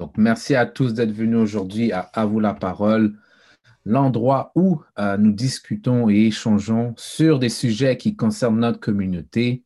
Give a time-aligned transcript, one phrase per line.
[0.00, 3.18] Donc, merci à tous d'être venus aujourd'hui à À vous la parole,
[3.84, 9.62] l'endroit où euh, nous discutons et échangeons sur des sujets qui concernent notre communauté,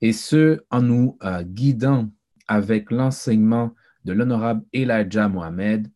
[0.00, 2.08] et ce, en nous euh, guidant
[2.48, 3.74] avec l'enseignement
[4.06, 5.88] de l'honorable Elijah Mohamed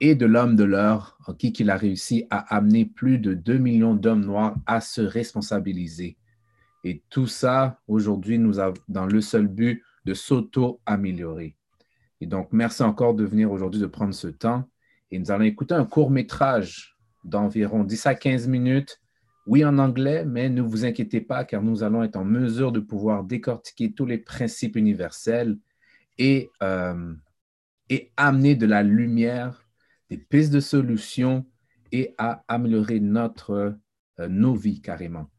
[0.00, 3.56] et de l'homme de l'heure, en qui il a réussi à amener plus de 2
[3.56, 6.18] millions d'hommes noirs à se responsabiliser.
[6.84, 11.56] Et tout ça, aujourd'hui, nous avons dans le seul but de s'auto-améliorer.
[12.20, 14.68] Et donc, merci encore de venir aujourd'hui, de prendre ce temps.
[15.10, 19.00] Et nous allons écouter un court métrage d'environ 10 à 15 minutes.
[19.46, 22.80] Oui, en anglais, mais ne vous inquiétez pas, car nous allons être en mesure de
[22.80, 25.56] pouvoir décortiquer tous les principes universels
[26.18, 27.14] et, euh,
[27.88, 29.64] et amener de la lumière,
[30.10, 31.46] des pistes de solutions
[31.92, 33.78] et à améliorer notre,
[34.18, 35.30] euh, nos vies carrément.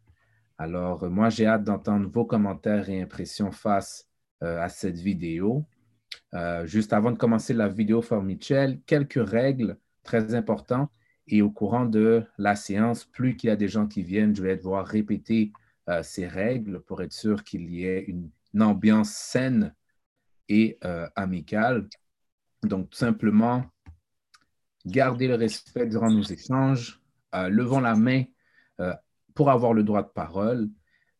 [0.57, 4.07] Alors, moi, j'ai hâte d'entendre vos commentaires et impressions face
[4.43, 5.65] euh, à cette vidéo.
[6.37, 10.91] Euh, juste avant de commencer la vidéo for Michel, quelques règles très importantes.
[11.27, 14.43] Et au courant de la séance, plus qu'il y a des gens qui viennent, je
[14.43, 15.51] vais devoir répéter
[15.89, 19.75] euh, ces règles pour être sûr qu'il y ait une, ambiance saine
[20.49, 20.79] et
[21.15, 21.87] amicale.
[22.63, 23.65] Donc, tout simplement,
[24.83, 26.99] gardez le respect durant nos échanges,
[27.33, 28.23] levons la main
[29.35, 30.69] pour avoir le droit de parole.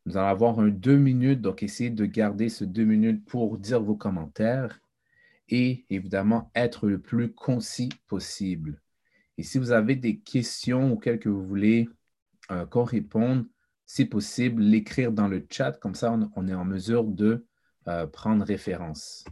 [0.07, 3.83] Nous allons avoir un deux minutes, donc essayez de garder ce deux minutes pour dire
[3.83, 4.79] vos commentaires
[5.49, 8.81] et évidemment être le plus concis possible.
[9.37, 11.89] Et si vous avez des questions auxquelles que vous voulez
[12.51, 13.47] euh, qu'on réponde,
[13.85, 17.45] si possible, l'écrire dans le chat, comme ça on, est en mesure de
[17.87, 19.23] euh, prendre référence,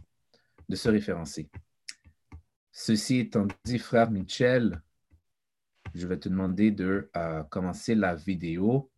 [0.68, 1.50] de se référencer.
[2.72, 4.82] Ceci étant dit, frère Michel,
[5.94, 8.90] je vais te demander de euh, commencer la vidéo.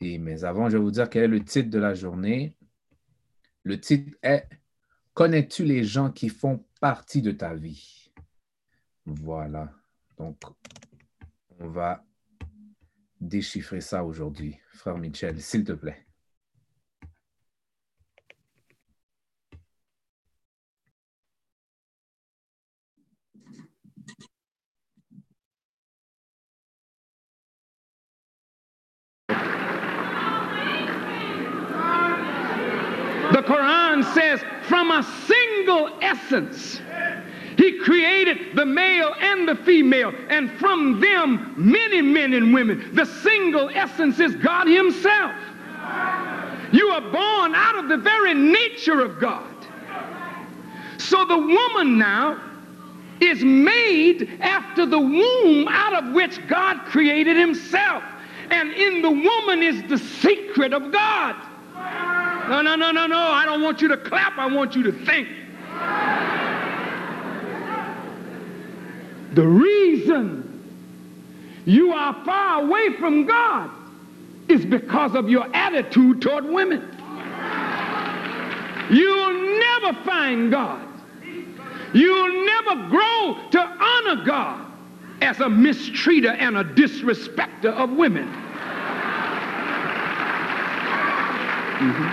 [0.00, 2.56] Et, mais avant, je vais vous dire quel est le titre de la journée.
[3.64, 4.48] Le titre est
[5.18, 8.12] Connais-tu les gens qui font partie de ta vie?
[9.04, 9.68] Voilà.
[10.16, 10.36] Donc,
[11.58, 12.04] on va
[13.20, 14.56] déchiffrer ça aujourd'hui.
[14.74, 16.06] Frère Michel, s'il te plaît.
[36.08, 36.80] Essence,
[37.56, 42.94] he created the male and the female, and from them, many men and women.
[42.94, 45.32] The single essence is God Himself.
[46.70, 49.44] You are born out of the very nature of God.
[50.98, 52.40] So the woman now
[53.20, 58.04] is made after the womb out of which God created Himself.
[58.50, 61.34] And in the woman is the secret of God.
[62.48, 63.18] No, no, no, no, no.
[63.18, 64.38] I don't want you to clap.
[64.38, 65.28] I want you to think.
[69.34, 70.44] The reason
[71.64, 73.70] you are far away from God
[74.48, 76.80] is because of your attitude toward women.
[78.90, 80.88] You'll never find God.
[81.92, 84.66] You'll never grow to honor God
[85.20, 88.26] as a mistreater and a disrespecter of women.
[91.78, 92.07] Mm-hmm.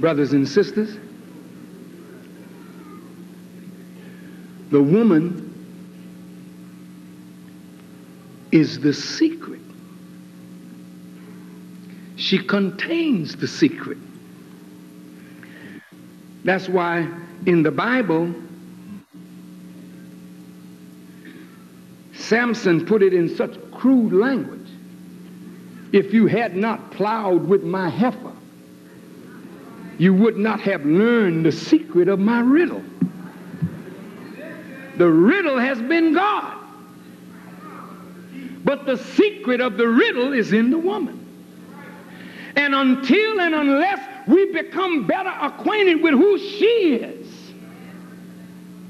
[0.00, 0.96] Brothers and sisters,
[4.70, 5.46] the woman
[8.52, 9.60] is the secret.
[12.16, 13.98] She contains the secret.
[16.44, 17.08] That's why
[17.46, 18.34] in the Bible,
[22.14, 24.68] Samson put it in such crude language.
[25.92, 28.29] If you had not plowed with my heifer,
[30.00, 32.82] you would not have learned the secret of my riddle.
[34.96, 36.56] The riddle has been God.
[38.64, 41.18] But the secret of the riddle is in the woman.
[42.56, 47.52] And until and unless we become better acquainted with who she is,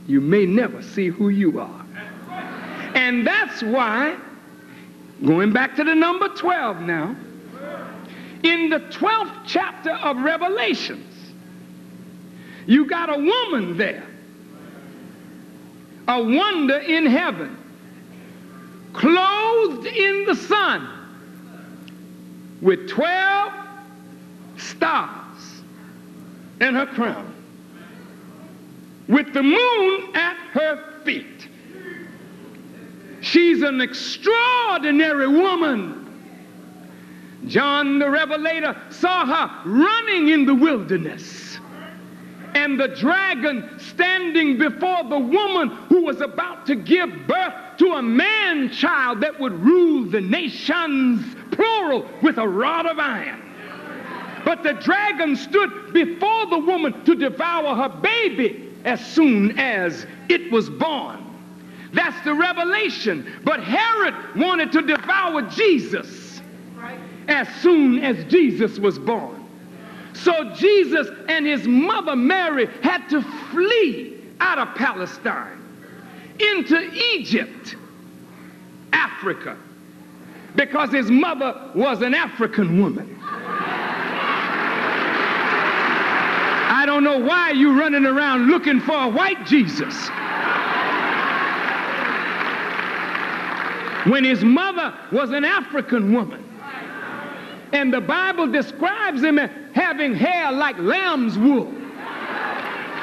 [0.07, 1.87] you may never see who you are.
[2.95, 4.17] And that's why,
[5.27, 7.17] going back to the number 12 now,
[8.43, 11.15] in the 12th chapter of Revelations,
[12.67, 14.07] you got a woman there,
[16.09, 17.57] a wonder in heaven,
[18.93, 20.89] clothed in the sun
[22.61, 23.53] with 12
[24.57, 25.63] stars
[26.61, 27.35] in her crown,
[29.09, 31.49] with the moon at her feet.
[33.21, 36.00] She's an extraordinary woman
[37.47, 41.59] John the Revelator saw her running in the wilderness.
[42.55, 48.03] And the dragon standing before the woman who was about to give birth to a
[48.03, 53.41] man child that would rule the nations, plural, with a rod of iron.
[54.45, 60.51] But the dragon stood before the woman to devour her baby as soon as it
[60.51, 61.25] was born.
[61.93, 63.31] That's the revelation.
[63.45, 66.20] But Herod wanted to devour Jesus
[67.31, 69.47] as soon as Jesus was born.
[70.13, 75.63] So Jesus and his mother Mary had to flee out of Palestine
[76.41, 77.77] into Egypt,
[78.93, 79.57] Africa,
[80.57, 83.17] because his mother was an African woman.
[86.73, 90.09] I don't know why you're running around looking for a white Jesus.
[94.11, 96.50] When his mother was an African woman.
[97.73, 101.73] And the Bible describes him as having hair like lamb's wool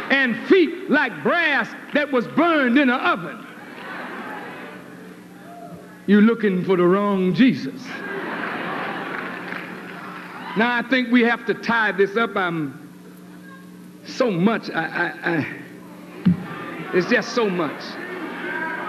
[0.10, 3.46] and feet like brass that was burned in an oven.
[6.06, 7.84] You're looking for the wrong Jesus.
[10.58, 12.36] Now I think we have to tie this up.
[12.36, 12.90] I'm
[14.06, 14.70] so much.
[14.72, 15.48] I, I, I,
[16.94, 17.84] it's just so much.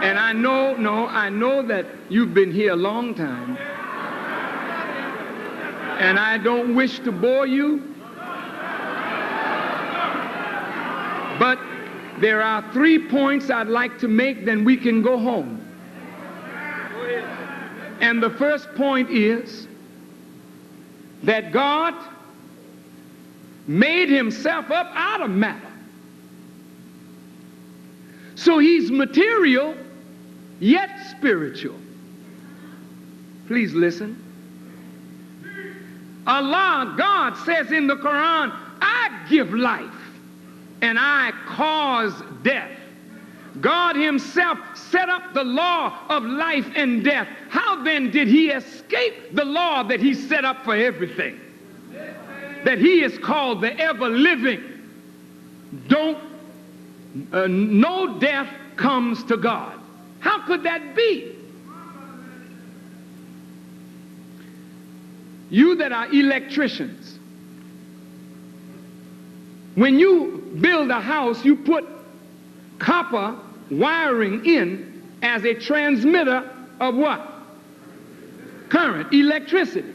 [0.01, 3.59] And I know, no, I know that you've been here a long time.
[5.99, 7.95] And I don't wish to bore you.
[11.39, 11.59] But
[12.21, 15.65] there are three points I'd like to make, then we can go home.
[18.01, 19.67] And the first point is
[21.25, 21.95] that God
[23.67, 25.61] made himself up out of matter.
[28.37, 29.75] So he's material,
[30.61, 31.79] yet spiritual.
[33.49, 34.28] Please listen.
[36.29, 39.91] Allah, God says in the Quran, I give life
[40.83, 42.71] and I cause death.
[43.61, 47.27] God himself set up the law of life and death.
[47.49, 51.41] How then did he escape the law that he set up for everything?
[52.65, 54.63] that he is called the ever living.
[55.87, 56.19] Don't,
[57.33, 59.79] uh, no death comes to God.
[60.21, 61.38] How could that be?
[65.51, 67.19] You that are electricians,
[69.75, 71.87] when you build a house, you put
[72.79, 73.37] copper
[73.71, 76.49] wiring in as a transmitter
[76.81, 77.27] of what?
[78.69, 79.95] Current, electricity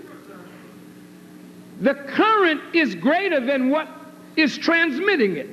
[1.84, 3.90] the current is greater than what
[4.38, 5.50] is transmitting it.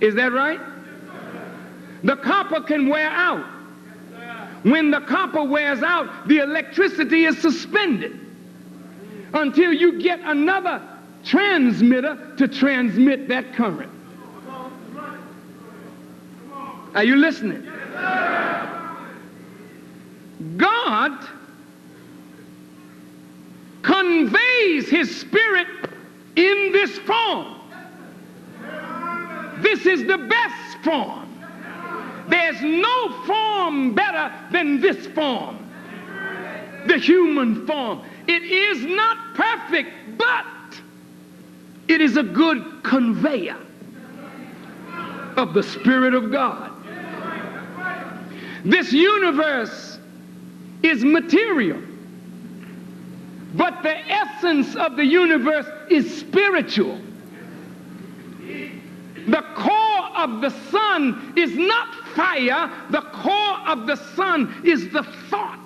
[0.00, 0.60] Is that right?
[2.02, 3.46] The copper can wear out.
[4.62, 8.18] When the copper wears out, the electricity is suspended
[9.34, 10.82] until you get another
[11.24, 13.90] transmitter to transmit that current.
[16.94, 17.66] Are you listening?
[20.56, 21.28] God
[23.82, 25.68] conveys his spirit
[26.36, 27.56] in this form.
[29.58, 31.26] This is the best form.
[32.28, 35.68] There's no form better than this form,
[36.86, 38.02] the human form.
[38.26, 40.46] It is not perfect, but
[41.88, 43.56] it is a good conveyor
[45.36, 46.70] of the Spirit of God.
[48.64, 49.98] This universe
[50.82, 51.80] is material.
[53.54, 57.00] But the essence of the universe is spiritual.
[59.26, 65.02] The core of the sun is not fire, the core of the sun is the
[65.28, 65.59] thought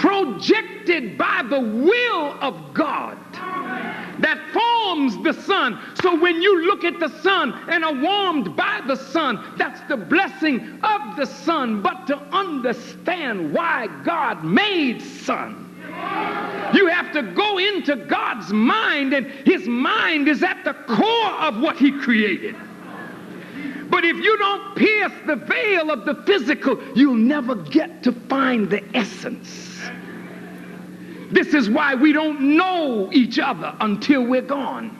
[0.00, 3.18] projected by the will of God
[4.20, 5.78] that forms the sun.
[6.02, 9.96] So when you look at the sun and are warmed by the sun, that's the
[9.98, 11.82] blessing of the sun.
[11.82, 15.66] But to understand why God made sun,
[16.72, 21.60] you have to go into God's mind, and His mind is at the core of
[21.60, 22.56] what He created.
[23.90, 28.70] But if you don't pierce the veil of the physical, you'll never get to find
[28.70, 29.69] the essence.
[31.30, 34.96] This is why we don't know each other until we're gone.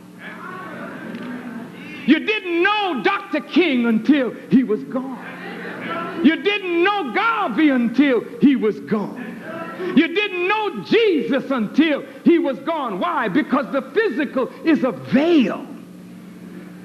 [2.06, 3.40] You didn't know Dr.
[3.40, 5.26] King until he was gone.
[6.25, 9.26] You didn't know Garvey until he was gone.
[9.96, 13.00] You didn't know Jesus until he was gone.
[13.00, 13.28] Why?
[13.28, 15.66] Because the physical is a veil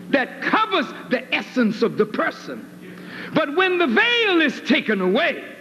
[0.09, 2.69] that covers the essence of the person.
[3.33, 5.54] But when the veil is taken away,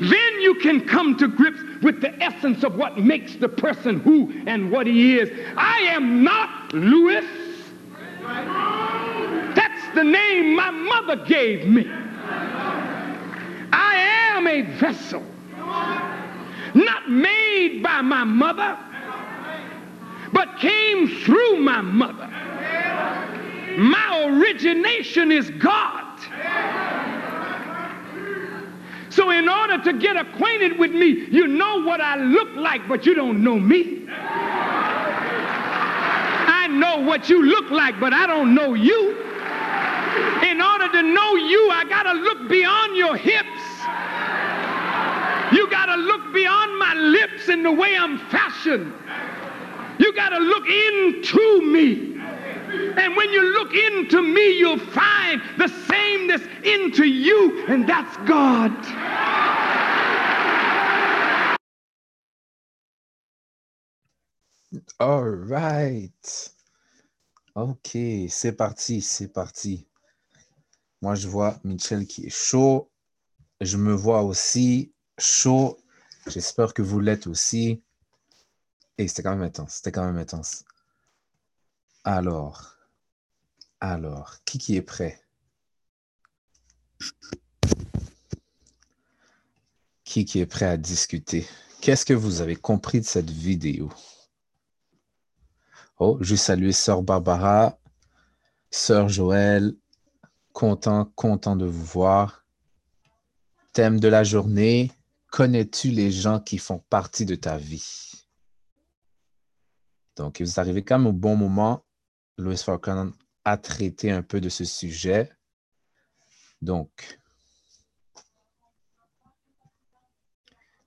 [0.00, 4.32] Then you can come to grips with the essence of what makes the person who
[4.46, 5.30] and what he is.
[5.56, 7.24] I am not Lewis.
[9.54, 11.88] That's the name my mother gave me.
[13.72, 13.96] I
[14.34, 15.22] am a vessel,
[16.74, 18.78] not made by my mother,
[20.32, 22.28] but came through my mother.
[23.78, 26.04] My origination is God.
[29.16, 33.06] So, in order to get acquainted with me, you know what I look like, but
[33.06, 34.04] you don't know me.
[36.58, 39.16] I know what you look like, but I don't know you.
[40.42, 43.46] In order to know you, I got to look beyond your hips.
[45.50, 48.92] You got to look beyond my lips and the way I'm fashioned.
[49.98, 52.15] You got to look into me.
[52.68, 58.72] And when you look into me, you'll find the sameness into you, and that's God.
[64.98, 66.52] All right.
[67.54, 67.96] OK,
[68.28, 69.86] c'est parti, c'est parti.
[71.00, 72.90] Moi, je vois Michel qui est chaud.
[73.60, 75.78] Je me vois aussi chaud.
[76.26, 77.82] J'espère que vous l'êtes aussi.
[78.98, 80.64] Et c'était quand même intense, c'était quand même intense.
[82.08, 82.76] Alors,
[83.80, 85.20] alors, qui qui est prêt?
[90.04, 91.48] Qui qui est prêt à discuter?
[91.80, 93.92] Qu'est-ce que vous avez compris de cette vidéo?
[95.98, 97.76] Oh, je salue Sœur Barbara,
[98.70, 99.74] Sœur Joël,
[100.52, 102.44] content, content de vous voir.
[103.72, 104.92] Thème de la journée,
[105.32, 108.28] connais-tu les gens qui font partie de ta vie?
[110.14, 111.82] Donc, vous arrivez quand même au bon moment.
[112.38, 113.12] Louis Farrakhan
[113.44, 115.30] a traité un peu de ce sujet.
[116.60, 117.18] Donc,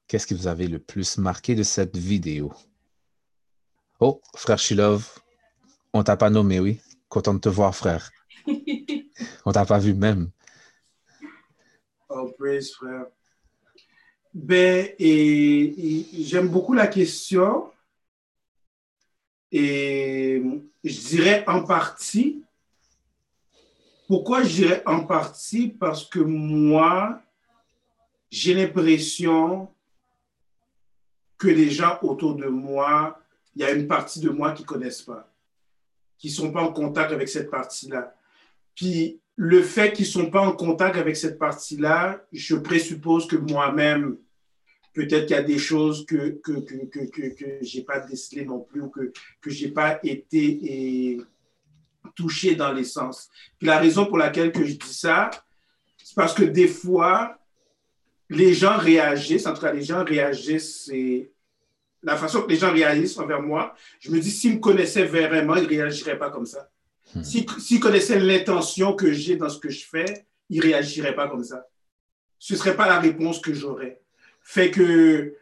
[0.07, 2.53] qu'est-ce que vous avez le plus marqué de cette vidéo?
[3.99, 5.19] Oh, frère Shilov,
[5.93, 6.81] on t'a pas nommé, oui.
[7.07, 8.11] Content de te voir, frère.
[9.45, 10.29] on t'a pas vu même.
[12.09, 13.07] Oh, praise, frère.
[14.33, 17.71] Ben, et j'aime beaucoup la question.
[19.51, 20.41] Et
[20.83, 22.43] je dirais en partie.
[24.07, 25.69] Pourquoi je dirais en partie?
[25.69, 27.21] Parce que moi,
[28.31, 29.69] j'ai l'impression
[31.37, 33.19] que les gens autour de moi,
[33.55, 35.31] il y a une partie de moi qui ne connaissent pas,
[36.17, 38.13] qui ne sont pas en contact avec cette partie-là.
[38.75, 43.37] Puis le fait qu'ils ne sont pas en contact avec cette partie-là, je présuppose que
[43.37, 44.17] moi-même,
[44.93, 48.45] peut-être qu'il y a des choses que, que, que, que, que, je n'ai pas décelées
[48.45, 51.21] non plus ou que, que je n'ai pas été et,
[52.15, 53.29] touché dans l'essence.
[53.57, 55.29] Puis la raison pour laquelle que je dis ça,
[56.03, 57.37] c'est parce que des fois,
[58.29, 61.31] les gens réagissent, en tout cas les gens réagissent, c'est
[62.01, 65.55] la façon que les gens réagissent envers moi, je me dis, s'ils me connaissaient vraiment,
[65.55, 66.69] ils ne réagiraient pas comme ça.
[67.13, 67.23] Hmm.
[67.23, 71.43] S'ils connaissaient l'intention que j'ai dans ce que je fais, ils ne réagiraient pas comme
[71.43, 71.67] ça.
[72.37, 74.01] Ce ne serait pas la réponse que j'aurais
[74.49, 75.37] fait que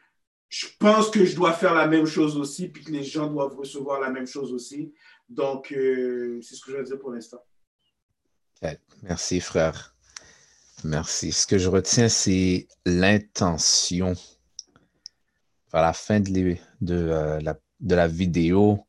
[0.50, 3.56] je pense que je dois faire la même chose aussi, puis que les gens doivent
[3.56, 4.94] recevoir la même chose aussi.
[5.30, 7.42] Donc, euh, c'est ce que je vais dire pour l'instant.
[9.04, 9.96] Merci, frère.
[10.84, 11.32] Merci.
[11.32, 14.14] Ce que je retiens, c'est l'intention.
[15.72, 18.86] À la fin euh, la, de la, vidéo,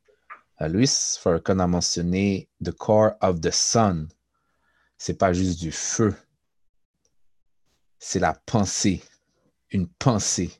[0.60, 4.08] euh, Louis Farrakhan a mentionné The core of the sun.
[4.96, 6.12] C'est pas juste du feu,
[8.00, 9.00] c'est la pensée
[9.70, 10.50] une pensée.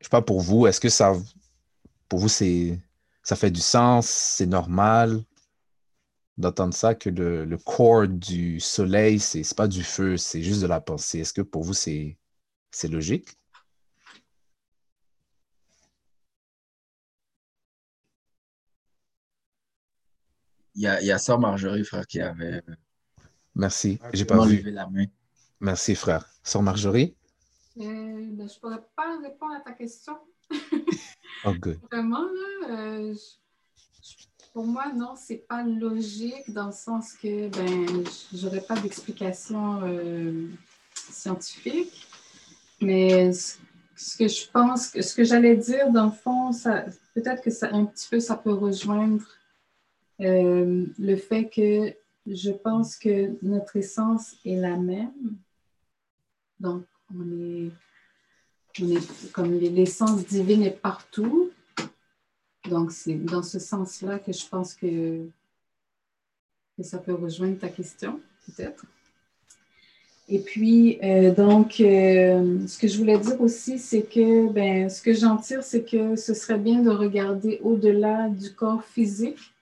[0.00, 1.14] Je sais pas pour vous, est-ce que ça,
[2.08, 2.78] pour vous, c'est,
[3.22, 5.24] ça fait du sens, c'est normal
[6.36, 10.60] d'entendre ça, que le, le corps du soleil, c'est, n'est pas du feu, c'est juste
[10.62, 11.20] de la pensée?
[11.20, 12.18] Est-ce que pour vous, c'est,
[12.70, 13.38] c'est logique?
[20.74, 22.60] Il y a, il y a Sœur Marjorie, frère, qui avait.
[23.54, 24.00] Merci.
[24.12, 24.60] J'ai pas vu.
[24.72, 25.06] La main.
[25.64, 26.28] Merci, frère.
[26.42, 27.14] Sœur Marjorie?
[27.80, 30.12] Euh, ben, je ne pourrais pas répondre à ta question.
[31.46, 31.52] oh,
[31.90, 32.26] Vraiment,
[32.68, 33.14] euh,
[34.52, 38.04] pour moi, non, ce n'est pas logique dans le sens que ben,
[38.34, 40.48] je n'aurais pas d'explication euh,
[40.92, 42.08] scientifique.
[42.82, 46.50] Mais ce que je pense, ce que j'allais dire, dans le fond,
[47.14, 49.24] peut-être que ça, un petit peu, ça peut rejoindre
[50.18, 51.94] le fait que
[52.26, 55.38] je pense que notre essence est la même,
[56.60, 56.84] donc,
[57.14, 57.70] on est,
[59.32, 61.50] comme l'essence divine est partout.
[62.68, 65.26] Donc, c'est dans ce sens-là que je pense que,
[66.82, 68.84] ça peut rejoindre ta question, peut-être.
[70.28, 75.02] Et puis, euh, donc, euh, ce que je voulais dire aussi, c'est que, ben, ce
[75.02, 79.54] que j'en tire, c'est que ce serait bien de regarder au-delà du corps physique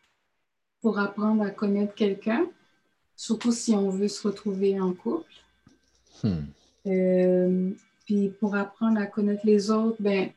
[0.80, 2.46] pour apprendre à connaître quelqu'un,
[3.16, 5.32] surtout si on veut se retrouver en couple.
[6.22, 6.44] Hmm.
[6.86, 7.70] Euh,
[8.04, 10.30] puis pour apprendre à connaître les autres, ben,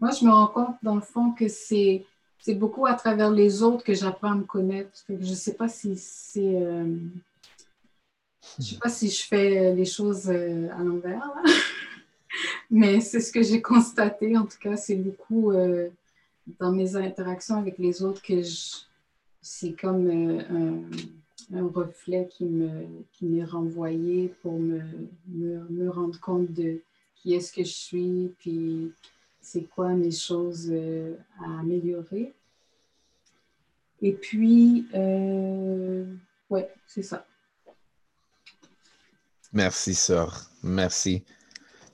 [0.00, 2.04] moi, je me rends compte, dans le fond, que c'est
[2.38, 4.90] c'est beaucoup à travers les autres que j'apprends à me connaître.
[5.08, 6.40] je ne sais pas si c'est.
[6.44, 6.94] Euh,
[8.58, 11.22] je sais pas si je fais les choses euh, à l'envers,
[12.70, 14.36] mais c'est ce que j'ai constaté.
[14.36, 15.54] En tout cas, c'est beaucoup
[16.60, 18.42] dans mes interactions avec les autres que
[19.40, 20.92] c'est comme
[21.52, 24.80] un, reflet qui m'est qui renvoyé pour me,
[25.28, 26.80] me, me, rendre compte de
[27.16, 28.92] qui est-ce que je suis, puis
[29.40, 32.34] c'est quoi mes choses euh, à améliorer.
[34.02, 36.04] Et puis, euh,
[36.50, 37.26] ouais, c'est ça.
[39.52, 40.50] Merci, sœur.
[40.62, 41.24] Merci.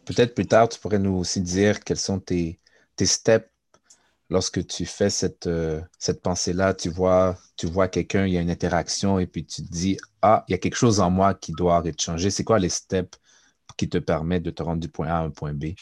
[0.05, 2.59] Peut-être plus tard, tu pourrais nous aussi dire quels sont tes,
[2.97, 3.51] tes steps
[4.31, 6.73] lorsque tu fais cette, euh, cette pensée-là.
[6.73, 9.99] Tu vois, tu vois quelqu'un, il y a une interaction et puis tu te dis,
[10.23, 12.31] ah, il y a quelque chose en moi qui doit être changé.
[12.31, 13.19] C'est quoi les steps
[13.77, 15.75] qui te permettent de te rendre du point A à un point B?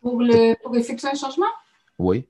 [0.00, 1.50] Pour, le, pour effectuer un changement?
[1.98, 2.26] Oui.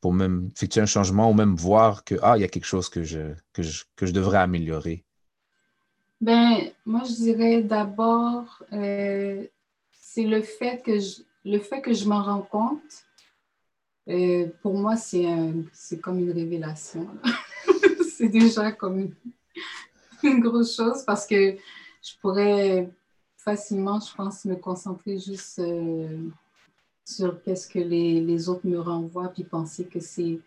[0.00, 2.88] Pour même effectuer un changement ou même voir que, ah, il y a quelque chose
[2.88, 5.04] que je, que je, que je devrais améliorer.
[6.20, 9.46] Ben, moi, je dirais d'abord, euh,
[9.92, 13.04] c'est le fait que je, le fait que je m'en rends compte.
[14.08, 17.08] Euh, pour moi, c'est comme une révélation.
[18.16, 19.10] c'est déjà comme
[20.22, 21.56] une, grosse chose parce que
[22.02, 22.88] je pourrais
[23.36, 26.28] facilement, je pense, me concentrer juste euh,
[27.04, 30.40] sur qu'est-ce que les, les, autres me renvoient, puis penser que c'est,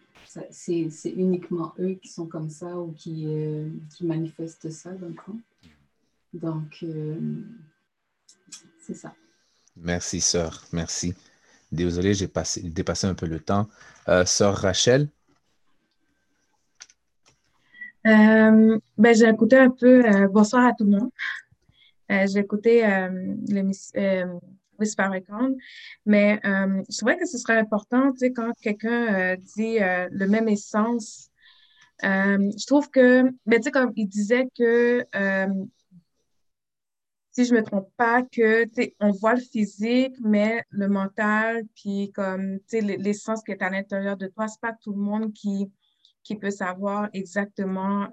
[1.06, 5.20] uniquement eux qui sont comme ça ou qui, euh, qui manifestent ça, donc.
[6.34, 7.18] Donc, euh,
[8.80, 9.13] c'est ça.
[9.75, 10.63] Merci, sœur.
[10.72, 11.16] Merci.
[11.72, 13.68] Désolé, j'ai passé, dépassé un peu le temps.
[14.25, 15.10] sœur Rachel?
[18.03, 20.27] ben, j'ai écouté un peu.
[20.27, 21.10] bonsoir à tout le monde.
[22.12, 24.40] Euh, j'ai écouté euh, le euh,
[24.79, 25.50] Whisper Record,
[26.05, 31.29] mais je trouvais que ce serait important, quand quelqu'un dit le même essence,
[32.01, 35.05] je trouve que, ben, tu sais, comme il disait que
[37.31, 38.65] si je me trompe pas, que
[39.00, 44.27] on voit le physique, mais le mental, puis comme l'essence qui est à l'intérieur de
[44.27, 45.72] toi, c'est pas tout le monde qui,
[46.24, 48.07] qui peut savoir exactement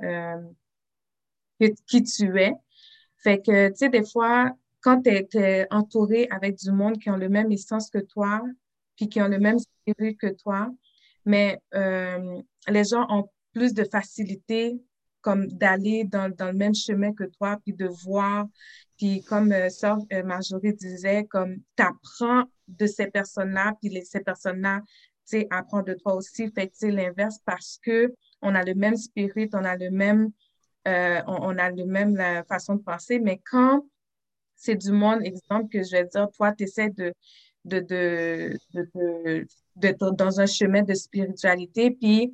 [1.86, 2.52] qui tu es.
[3.16, 7.16] Fait que, tu sais, des fois, quand tu es, entouré avec du monde qui ont
[7.16, 8.42] le même essence que toi,
[8.96, 10.70] puis qui ont le même spirit que toi,
[11.24, 14.80] mais euh, les gens ont plus de facilité
[15.26, 18.46] comme d'aller dans, dans, le même chemin que toi, puis de voir,
[18.96, 19.68] puis comme euh,
[20.12, 25.48] euh, Marjorie disait, comme tu apprends de ces personnes-là, puis les, ces personnes-là, tu sais,
[25.50, 26.48] apprennent de toi aussi.
[26.52, 30.30] Fait que l'inverse parce que on a le même spirit, on a le même
[30.86, 32.16] euh, on, a le même
[32.48, 33.84] façon de penser, mais quand
[34.54, 37.12] c'est du monde, exemple, que je vais dire, toi, tu essaies de,
[37.64, 42.32] de, de, d'être dans un chemin de spiritualité, puis,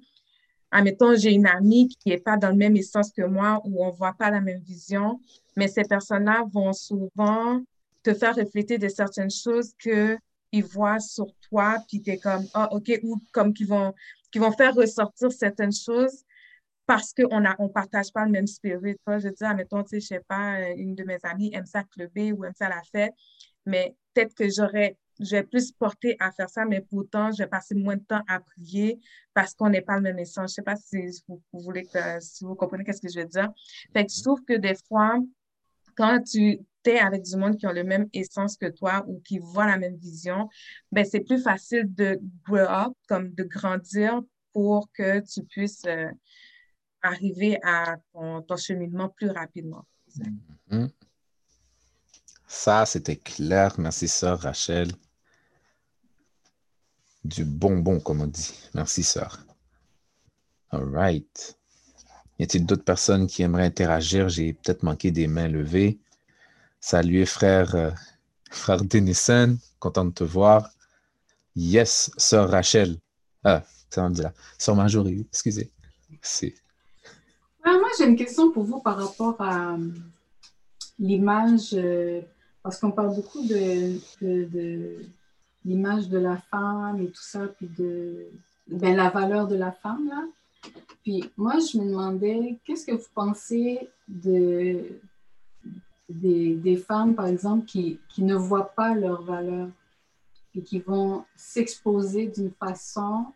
[0.72, 3.92] admettons, j'ai une amie qui n'est pas dans le même essence que moi, ou on
[3.92, 5.20] ne voit pas la même vision,
[5.56, 7.60] mais ces personnes-là vont souvent
[8.02, 12.68] te faire refléter de certaines choses qu'ils voient sur toi, puis tu es comme, ah,
[12.72, 13.94] OK, ou comme qu'ils vont,
[14.32, 16.24] qui vont faire ressortir certaines choses
[16.86, 18.96] parce qu'on ne on partage pas le même spirit.
[19.06, 21.66] je veux dire, mettons, tu sais, je sais pas, euh, une de mes amies aime
[21.66, 23.12] ça clubber ou aime ça la fête,
[23.66, 27.48] mais peut-être que j'aurais, je vais plus porter à faire ça, mais pourtant, je vais
[27.48, 29.00] passer moins de temps à prier
[29.34, 30.50] parce qu'on n'est pas le même essence.
[30.50, 30.96] Je sais pas si
[31.28, 31.42] vous,
[32.54, 33.50] comprenez qu'est-ce que je veux dire.
[33.92, 35.18] Fait que je trouve que des fois,
[35.96, 39.38] quand tu es avec du monde qui ont le même essence que toi ou qui
[39.38, 40.48] voient la même vision,
[40.90, 44.20] ben c'est plus facile de grow up, comme de grandir
[44.52, 46.10] pour que tu puisses euh,
[47.02, 49.86] arriver à ton, cheminement plus rapidement.
[50.70, 50.90] Mm-hmm.
[52.46, 53.74] Ça, c'était clair.
[53.78, 54.88] Merci, sœur Rachel.
[57.24, 58.54] Du bonbon, comme on dit.
[58.74, 59.38] Merci, sœur.
[60.70, 61.56] All right.
[62.38, 64.28] Y a-t-il d'autres personnes qui aimeraient interagir?
[64.28, 65.98] J'ai peut-être manqué des mains levées.
[66.80, 67.90] Salut, frère, euh,
[68.50, 69.56] frère Denison.
[69.78, 70.70] Content de te voir.
[71.54, 72.98] Yes, sœur Rachel.
[73.44, 74.32] Ah, ça dit là.
[74.58, 75.70] Sœur Marjorie, excusez.
[76.22, 76.54] C'est
[77.64, 79.88] moi, j'ai une question pour vous par rapport à euh,
[80.98, 82.20] l'image, euh,
[82.62, 83.98] parce qu'on parle beaucoup de,
[85.64, 88.26] l'image de la femme et tout ça, puis de
[88.68, 90.08] ben, la valeur de la femme.
[90.08, 90.24] Là.
[91.02, 94.84] Puis moi, je me demandais, qu'est-ce que vous pensez de,
[96.08, 99.68] des, des, femmes, par exemple, qui, qui, ne voient pas leur valeur
[100.54, 103.26] et qui vont s'exposer d'une façon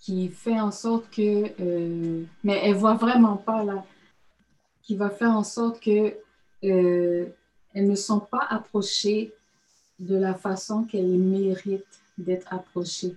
[0.00, 3.84] qui fait en sorte que, euh, mais elles ne voient vraiment pas là,
[4.82, 6.14] qui va faire en sorte que
[6.64, 7.26] euh,
[7.74, 9.34] elles ne sont pas approchées
[9.98, 13.16] de la façon qu'elles méritent d'être approchées.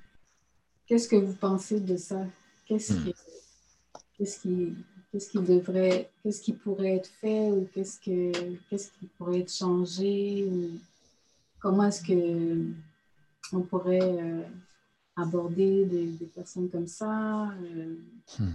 [0.85, 2.25] Qu'est-ce que vous pensez de ça?
[2.65, 3.03] Qu'est-ce hmm.
[3.03, 3.15] qui,
[4.17, 4.73] qu'est-ce qui,
[5.11, 9.53] qu'est-ce qui devrait, qu'est-ce qui pourrait être fait ou qu'est-ce que, qu'est-ce qui pourrait être
[9.53, 10.79] changé ou
[11.59, 12.65] comment est-ce que
[13.53, 14.43] on pourrait euh,
[15.15, 17.49] aborder des, personnes comme ça?
[17.49, 17.95] Euh?
[18.39, 18.53] Hmm.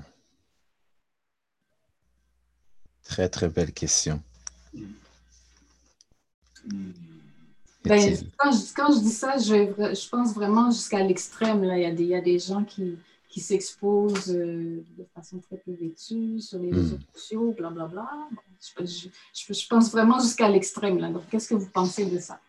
[3.04, 4.20] Très, très belle question.
[7.86, 11.64] Ben, quand, je, quand, je, dis ça, je, je pense vraiment jusqu'à l'extrême.
[11.64, 15.38] Il, y a des, il y a des gens qui, qui s'exposent euh, de façon
[15.38, 17.14] très peu vêtue sur les réseaux hmm.
[17.14, 18.02] sociaux, blablabla.
[18.02, 20.98] Bla, je, je, pense vraiment jusqu'à l'extrême.
[21.12, 22.40] Donc, qu'est-ce que vous pensez de ça?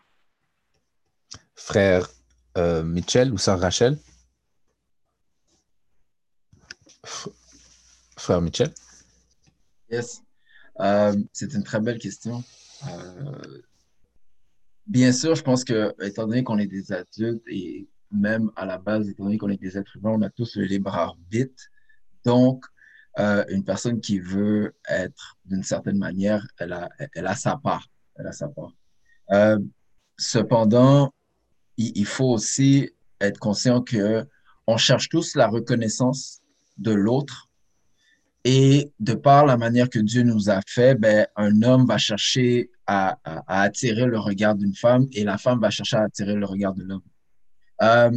[1.54, 2.08] Frère
[2.56, 3.98] euh, Mitchell ou sœur Rachel?
[8.16, 8.72] Frère Mitchell?
[9.90, 10.22] Yes.
[10.80, 12.42] Euh, c'est une très belle question.
[12.86, 13.62] Euh,
[14.88, 18.78] bien sûr, je pense que, étant donné qu'on est des adultes et même à la
[18.78, 21.64] base, étant donné qu'on est des êtres humains, on a tous le libre arbitre.
[22.24, 22.64] Donc,
[23.18, 27.86] euh, une personne qui veut être d'une certaine manière, elle a, elle a sa part.
[28.16, 28.72] Elle a sa part.
[30.16, 31.12] cependant,
[31.76, 34.26] il, il, faut aussi être conscient que
[34.66, 36.40] on cherche tous la reconnaissance
[36.76, 37.47] de l'autre
[38.50, 42.70] et de par la manière que Dieu nous a fait, ben, un homme va chercher
[42.86, 46.72] à, attirer le regard d'une femme et la femme va chercher à attirer le regard
[46.72, 47.02] de l'homme.
[47.82, 48.10] Euh,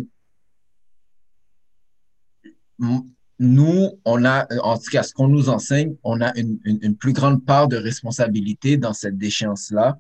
[3.40, 7.44] nous, on a, en tout cas, ce qu'on nous enseigne, on a une, plus grande
[7.44, 10.00] part de responsabilité dans cette déchéance-là,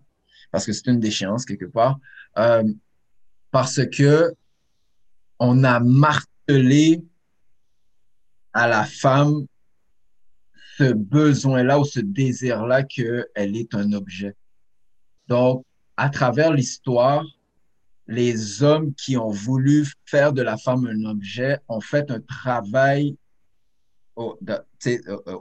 [0.50, 2.00] parce que c'est une déchéance quelque part,
[2.38, 2.64] euh,
[3.52, 4.34] parce que
[5.40, 7.04] on a martelé
[8.54, 9.46] à la femme
[10.78, 14.36] ce besoin-là ou ce désir-là qu'elle est un objet.
[15.28, 15.66] Donc,
[15.98, 17.26] à travers l'histoire,
[18.08, 23.16] les hommes qui ont voulu faire de la femme un objet ont fait un travail
[24.16, 24.38] au,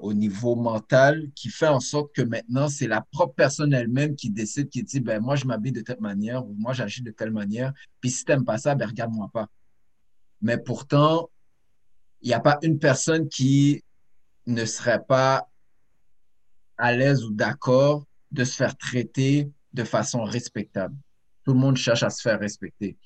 [0.00, 4.30] au, niveau mental qui fait en sorte que maintenant, c'est la propre personne elle-même qui
[4.30, 7.32] décide, qui dit, ben, moi, je m'habille de telle manière ou moi, j'agis de telle
[7.32, 7.72] manière.
[8.00, 9.48] Puis si t'aimes pas ça, ben, regarde-moi pas.
[10.40, 11.30] Mais pourtant,
[12.22, 13.82] il n'y a pas une personne qui
[14.46, 15.48] ne serait pas
[16.76, 20.96] à l'aise ou d'accord de se faire traiter de façon respectable.
[21.44, 22.96] Tout le monde cherche à se faire respecter.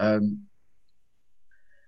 [0.00, 0.20] Euh,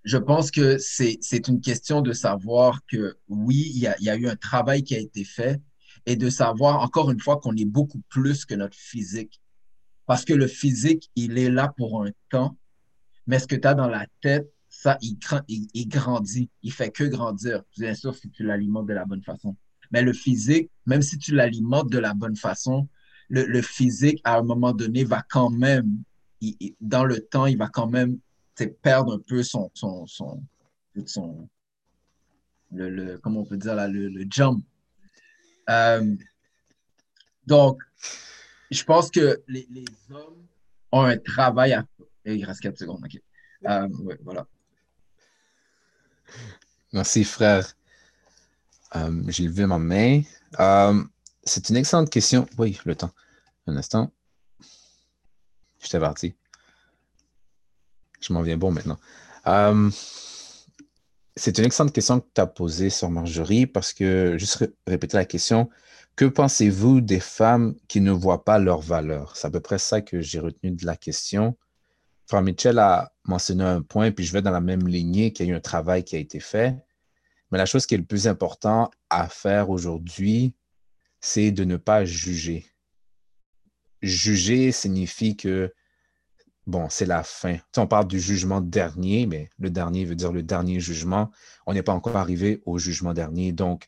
[0.03, 4.15] je pense que c'est une question de savoir que oui, il y a, y a
[4.15, 5.59] eu un travail qui a été fait
[6.05, 9.41] et de savoir encore une fois qu'on est beaucoup plus que notre physique.
[10.05, 12.55] Parce que le physique, il est là pour un temps,
[13.25, 15.17] mais ce que tu as dans la tête, ça, il,
[15.73, 16.49] il, grandit.
[16.61, 19.55] Il fait que grandir, bien sûr, si tu l'alimentes de la bonne façon.
[19.91, 22.87] Mais le physique, même si tu l'alimentes de la bonne façon,
[23.29, 26.03] le, physique, à un moment donné, va quand même,
[26.81, 28.19] dans le temps, il va quand même
[28.81, 30.43] perdre un peu son, son, son,
[31.05, 31.49] son
[32.71, 34.63] le, le, comment on peut dire là, le, le jump.
[35.69, 36.15] Euh,
[37.47, 37.81] donc,
[38.69, 39.67] je pense que les,
[40.11, 40.45] hommes
[40.91, 42.35] ont un travail à faire.
[42.35, 43.21] Il reste 4 secondes, OK.
[43.67, 44.45] Euh, ouais, voilà.
[46.93, 47.75] Merci, frère.
[48.95, 50.21] Euh, j'ai levé ma main.
[50.59, 51.03] Euh,
[51.43, 52.47] c'est une excellente question.
[52.57, 53.11] Oui, le temps.
[53.67, 54.11] Un instant.
[55.81, 56.35] Je t'ai averti.
[58.21, 58.97] Je m'en viens bon maintenant.
[59.47, 59.91] Euh,
[61.35, 65.25] c'est une excellente question que tu as posée sur Marjorie parce que, juste répéter la
[65.25, 65.69] question,
[66.15, 69.35] que pensez-vous des femmes qui ne voient pas leur valeur?
[69.35, 71.57] C'est à peu près ça que j'ai retenu de la question.
[72.27, 75.49] Frère Mitchell a mentionné un point, puis je vais dans la même lignée qu'il y
[75.49, 76.75] a eu un travail qui a été fait.
[77.51, 80.55] Mais la chose qui est le plus important à faire aujourd'hui,
[81.19, 82.65] c'est de ne pas juger.
[84.01, 85.73] Juger signifie que,
[86.65, 87.57] bon, c'est la fin.
[87.77, 91.31] on parle du jugement dernier, mais le dernier veut dire le dernier jugement.
[91.67, 93.51] On n'est pas encore arrivé au jugement dernier.
[93.51, 93.87] Donc,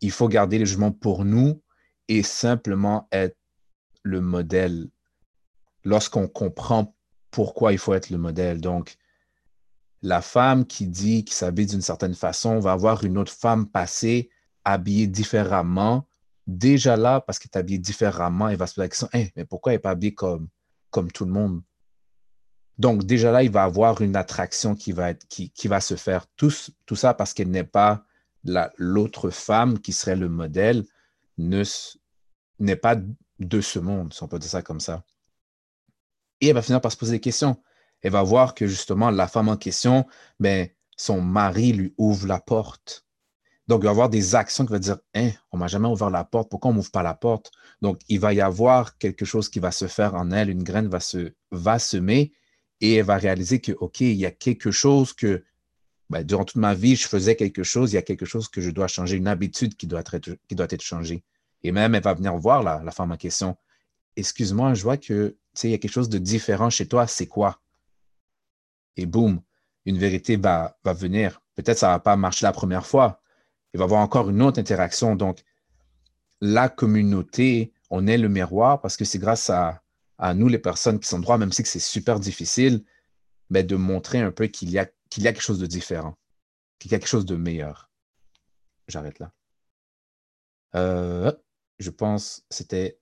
[0.00, 1.62] il faut garder le jugement pour nous
[2.08, 3.36] et simplement être
[4.02, 4.90] le modèle.
[5.84, 6.96] Lorsqu'on comprend
[7.30, 8.60] pourquoi il faut être le modèle.
[8.60, 8.96] Donc,
[10.02, 14.30] la femme qui dit qu'il s'habille d'une certaine façon va voir une autre femme passer
[14.64, 16.06] habillée différemment.
[16.46, 19.44] Déjà là, parce qu'elle est habillée différemment, elle va se poser la question hein, mais
[19.44, 20.48] pourquoi elle n'est pas habillée comme,
[21.12, 21.62] tout le monde?
[22.78, 26.26] Donc, déjà là, il va avoir une attraction qui va, qui, qui se faire.
[26.36, 26.52] Tout,
[26.86, 28.04] tout ça parce qu'elle n'est pas
[28.76, 30.84] l'autre femme qui serait le modèle,
[31.38, 32.96] n'est pas
[33.40, 35.04] de ce monde, si on peut dire ça comme ça.
[36.40, 37.56] Et elle va finir par se poser des questions.
[38.02, 40.06] Elle va voir que justement, la femme en question,
[40.38, 43.04] ben, son mari lui ouvre la porte.
[43.66, 46.10] Donc, il va y avoir des actions qui vont dire hein, on m'a jamais ouvert
[46.10, 47.50] la porte, pourquoi on ne m'ouvre pas la porte
[47.82, 50.88] Donc, il va y avoir quelque chose qui va se faire en elle, une graine
[50.88, 52.32] va se va semer
[52.80, 55.44] et elle va réaliser que, OK, il y a quelque chose que
[56.08, 58.62] ben, durant toute ma vie, je faisais quelque chose, il y a quelque chose que
[58.62, 61.22] je dois changer, une habitude qui doit être, qui doit être changée.
[61.62, 63.56] Et même, elle va venir voir la, la femme en question.
[64.16, 67.60] Excuse-moi, je vois que il y a quelque chose de différent chez toi, c'est quoi?
[68.96, 69.40] Et boum,
[69.84, 71.40] une vérité va, venir.
[71.54, 73.20] Peut-être ça ne va pas marcher la première fois.
[73.72, 75.16] Il va y avoir encore une autre interaction.
[75.16, 75.42] Donc,
[76.40, 79.82] la communauté, on est le miroir parce que c'est grâce à,
[80.34, 82.84] nous, les personnes qui sont droits, même si c'est super difficile,
[83.50, 86.18] mais de montrer un peu qu'il y, a, qu'il y a quelque chose de différent,
[86.78, 87.90] qu'il y a quelque chose de meilleur.
[88.88, 89.32] J'arrête là.
[90.74, 91.32] Euh,
[91.78, 93.00] je pense que c'était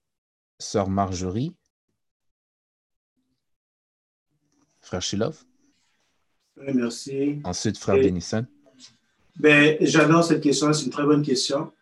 [0.58, 1.56] Sœur Marjorie.
[4.86, 5.36] Frère Shilov.
[6.56, 7.40] Oui, merci.
[7.42, 8.46] Ensuite, Frère Denison.
[9.34, 11.72] Ben, J'adore cette question, c'est une très bonne question.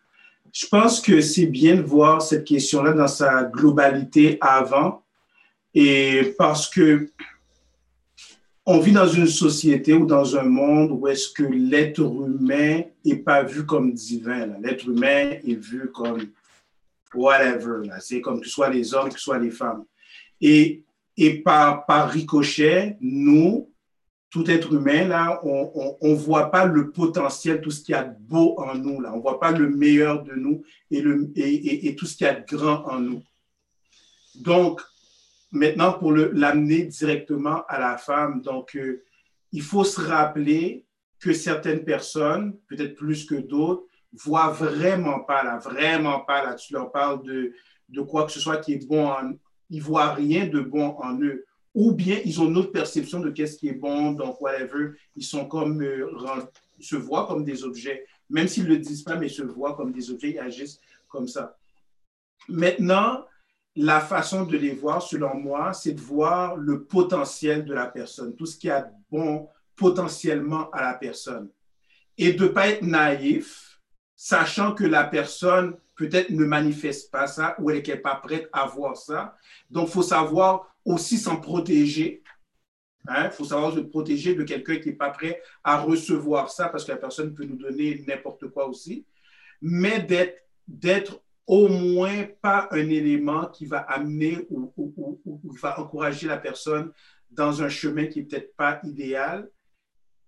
[0.51, 5.03] Je pense que c'est bien de voir cette question-là dans sa globalité avant,
[5.75, 7.11] et parce que
[8.65, 13.17] on vit dans une société ou dans un monde où est-ce que l'être humain n'est
[13.17, 14.47] pas vu comme divin.
[14.59, 16.21] L'être humain est vu comme
[17.13, 17.87] whatever.
[17.99, 19.85] C'est comme que ce soit les hommes, que ce soit les femmes.
[20.41, 20.83] Et,
[21.17, 23.71] et par, par ricochet, nous,
[24.29, 28.03] tout être humain, là, on ne voit pas le potentiel, tout ce qu'il y a
[28.03, 28.99] de beau en nous.
[28.99, 29.13] Là.
[29.13, 32.27] On ne voit pas le meilleur de nous et, le, et, et, tout ce qu'il
[32.27, 33.23] y a de grand en nous.
[34.35, 34.81] Donc,
[35.51, 39.03] maintenant, pour l'amener directement à la femme, donc, euh,
[39.53, 40.85] il faut se rappeler
[41.21, 46.55] que certaines personnes, peut-être plus que d'autres, voient vraiment pas là, vraiment pas là.
[46.55, 47.53] Tu leur parles de,
[47.87, 49.31] de quoi que ce soit qui est bon en
[49.69, 51.45] Ils voient rien de bon en eux.
[51.73, 54.91] Ou bien ils ont une autre perception de qu'est-ce qui est bon, donc whatever.
[55.15, 56.07] Ils sont comme, euh,
[56.79, 58.05] se voient comme des objets.
[58.29, 61.27] Même s'ils ne le disent pas, mais se voient comme des objets, ils agissent comme
[61.27, 61.57] ça.
[62.47, 63.25] Maintenant,
[63.75, 68.35] la façon de les voir, selon moi, c'est de voir le potentiel de la personne,
[68.35, 71.49] tout ce qui a bon potentiellement à la personne.
[72.17, 73.81] Et de ne pas être naïf,
[74.15, 78.65] sachant que la personne peut-être ne manifeste pas ça ou elle n'est pas prête à
[78.65, 79.35] voir ça.
[79.69, 82.21] Donc, il faut savoir aussi s'en protéger.
[83.07, 83.29] Il hein.
[83.29, 86.91] faut savoir se protéger de quelqu'un qui n'est pas prêt à recevoir ça parce que
[86.91, 89.05] la personne peut nous donner n'importe quoi aussi.
[89.61, 90.05] Mais
[90.67, 96.37] d'être au moins pas un élément qui va amener ou, ou, ou, va encourager la
[96.37, 96.91] personne
[97.29, 99.49] dans un chemin qui n'est peut-être pas idéal.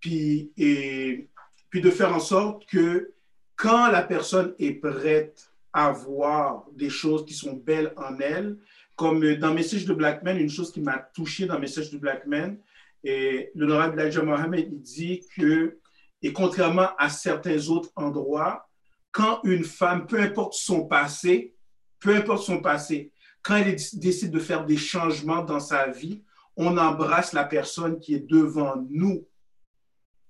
[0.00, 1.28] Puis, et,
[1.70, 3.12] puis de faire en sorte que
[3.56, 8.58] quand la personne est prête à voir des choses qui sont belles en elle,
[8.96, 12.56] comme dans Message de Blackman, une chose qui m'a touché dans Message de Blackman,
[13.04, 15.78] et l'honorable Elijah Mohamed il dit que,
[16.20, 18.68] et contrairement à certains autres endroits,
[19.12, 21.54] quand une femme, peu importe son passé,
[22.00, 26.22] peu importe son passé, quand elle décide de faire des changements dans sa vie,
[26.56, 29.26] on embrasse la personne qui est devant nous.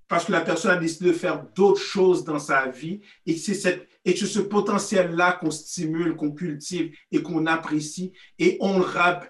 [0.08, 3.54] Parce que la personne a décidé de faire d'autres choses dans sa vie et c'est
[3.54, 8.82] cette, et que ce potentiel-là qu'on stimule, qu'on cultive et qu'on apprécie et on,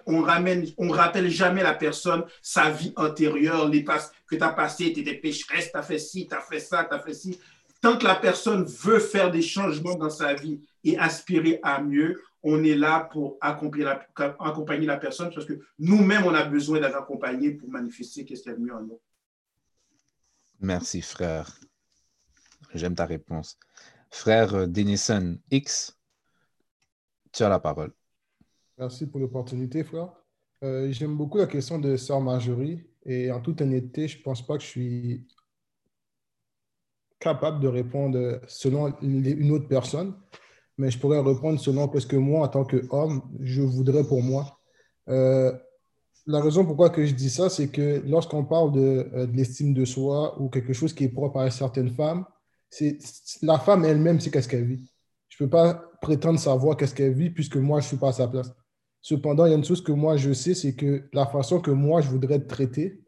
[0.05, 4.53] on ramène, on rappelle jamais la personne sa vie antérieure, les passes que tu as
[4.53, 7.13] passées, tu étais pécheresse, tu as fait ci, tu as fait ça, tu as fait
[7.13, 7.37] ci
[7.81, 12.21] tant que la personne veut faire des changements dans sa vie et aspirer à mieux,
[12.41, 14.07] on est là pour accompagner la,
[14.39, 18.51] accompagner la personne parce que nous-mêmes, on a besoin d'être accompagnés pour manifester ce qu'il
[18.51, 19.01] y a de mieux en nous.
[20.61, 21.59] Merci, frère.
[22.73, 23.57] J'aime ta réponse.
[24.11, 25.97] Frère Denison X,
[27.31, 27.91] tu as la parole.
[28.77, 30.09] Merci pour l'opportunité, frère.
[30.63, 34.45] Euh, j'aime beaucoup la question de Sœur Marjorie et en toute honnêteté, je ne pense
[34.45, 35.27] pas que je suis
[37.19, 40.15] capable de répondre selon une autre personne,
[40.77, 44.59] mais je pourrais répondre selon ce que moi, en tant qu'homme, je voudrais pour moi.
[45.09, 45.51] Euh,
[46.25, 49.83] la raison pourquoi que je dis ça, c'est que lorsqu'on parle euh, de l'estime de
[49.83, 52.25] soi ou quelque chose qui est propre à certaines femmes,
[52.69, 52.97] c'est
[53.41, 54.91] la femme elle-même c'est qu'est-ce qu'elle vit.
[55.29, 58.09] Je ne peux pas prétendre savoir qu'est-ce qu'elle vit puisque moi, je ne suis pas
[58.09, 58.53] à sa place.
[59.01, 61.71] Cependant, il y a une chose que moi, je sais, c'est que la façon que
[61.71, 63.01] moi, je voudrais être traité,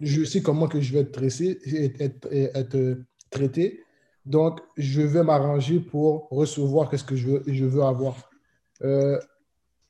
[0.00, 1.22] je sais comment que je vais être
[2.00, 2.98] être, être,
[3.30, 3.80] traité.
[4.24, 8.30] Donc, je vais m'arranger pour recevoir ce que je veux, je veux avoir.
[8.82, 9.18] Euh,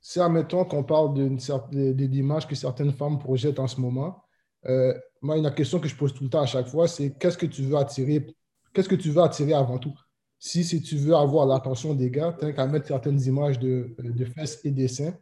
[0.00, 4.24] si, admettons qu'on parle d'une image que certaines femmes projettent en ce moment,
[4.66, 7.38] euh, moi, une question que je pose tout le temps à chaque fois, c'est qu'est-ce
[7.38, 8.26] que tu veux attirer
[8.72, 9.94] Qu'est-ce que tu veux attirer avant tout?
[10.38, 13.94] Si, si tu veux avoir l'attention des gars, tu as qu'à mettre certaines images de,
[13.98, 15.14] de fesses et des seins.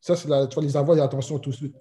[0.00, 1.76] Ça, la, tu vas les avoir l'attention tout de suite.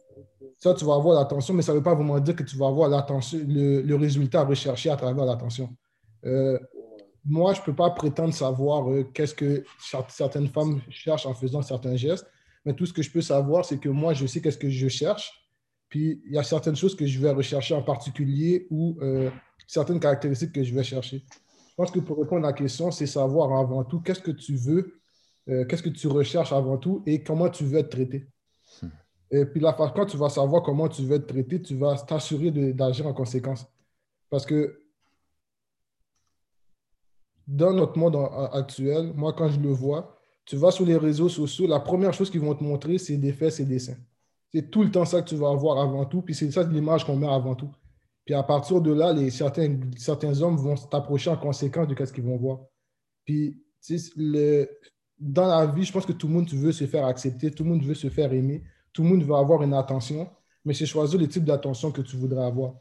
[0.58, 2.68] Ça, tu vas avoir l'attention, mais ça ne veut pas vraiment dire que tu vas
[2.68, 5.70] avoir l'attention, le, le résultat recherché à travers l'attention.
[6.26, 6.58] Euh,
[7.26, 9.64] moi, je ne peux pas prétendre savoir euh, qu'est-ce que
[10.10, 12.26] certaines femmes cherchent en faisant certains gestes,
[12.66, 14.88] mais tout ce que je peux savoir, c'est que moi, je sais qu'est-ce que je
[14.88, 15.32] cherche.
[15.90, 19.30] Puis, il y a certaines choses que je vais rechercher en particulier ou euh,
[19.68, 21.24] certaines caractéristiques que je vais chercher.
[21.70, 24.56] Je pense que pour répondre à la question, c'est savoir avant tout qu'est-ce que tu
[24.56, 25.00] veux,
[25.46, 28.28] qu'est-ce que tu recherches avant tout et comment tu veux être traité.
[29.30, 32.50] Et puis, la, quand tu vas savoir comment tu veux être traité, tu vas t'assurer
[32.74, 33.68] d'agir en conséquence.
[34.30, 34.82] Parce que
[37.46, 38.18] dans notre monde
[38.54, 42.30] actuel, moi, quand je le vois, tu vas sur les réseaux sociaux, la première chose
[42.30, 43.98] qu'ils vont te montrer, c'est des faits, et des seins.
[44.54, 47.06] C'est tout le temps ça que tu vas avoir avant tout, puis c'est ça l'image
[47.06, 47.70] qu'on met avant tout.
[48.28, 52.12] Puis à partir de là, les, certains, certains hommes vont t'approcher en conséquence de ce
[52.12, 52.60] qu'ils vont voir.
[53.24, 53.64] Puis
[54.18, 54.68] le,
[55.18, 57.70] dans la vie, je pense que tout le monde veut se faire accepter, tout le
[57.70, 58.66] monde veut se faire aimer.
[58.92, 60.30] Tout le monde veut avoir une attention,
[60.66, 62.74] mais c'est choisir le type d'attention que tu voudrais avoir.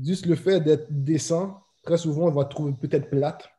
[0.00, 3.50] Juste le fait d'être décent, très souvent, on va te trouver peut-être plate.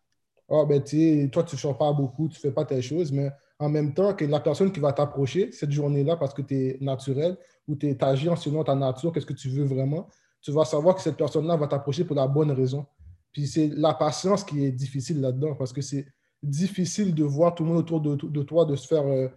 [0.50, 3.30] Ah, ben, tu toi, tu ne pas beaucoup, tu ne fais pas telle chose, mais
[3.60, 6.78] en même temps, que la personne qui va t'approcher cette journée-là parce que tu es
[6.80, 7.36] naturel
[7.68, 10.08] ou tu agis en selon ta nature, qu'est-ce que tu veux vraiment,
[10.42, 12.86] tu vas savoir que cette personne-là va t'approcher pour la bonne raison.
[13.32, 16.08] Puis c'est la patience qui est difficile là-dedans parce que c'est
[16.42, 19.28] difficile de voir tout le monde autour de, toi de se faire euh,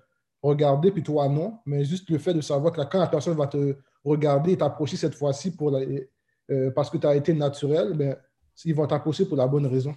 [0.42, 3.46] regarder, puis toi non, mais juste le fait de savoir que quand la personne va
[3.46, 8.16] te regarder et t'approcher cette fois-ci pour euh, parce que tu as été naturel, ben,
[8.64, 9.94] ils vont t'approcher pour la bonne raison.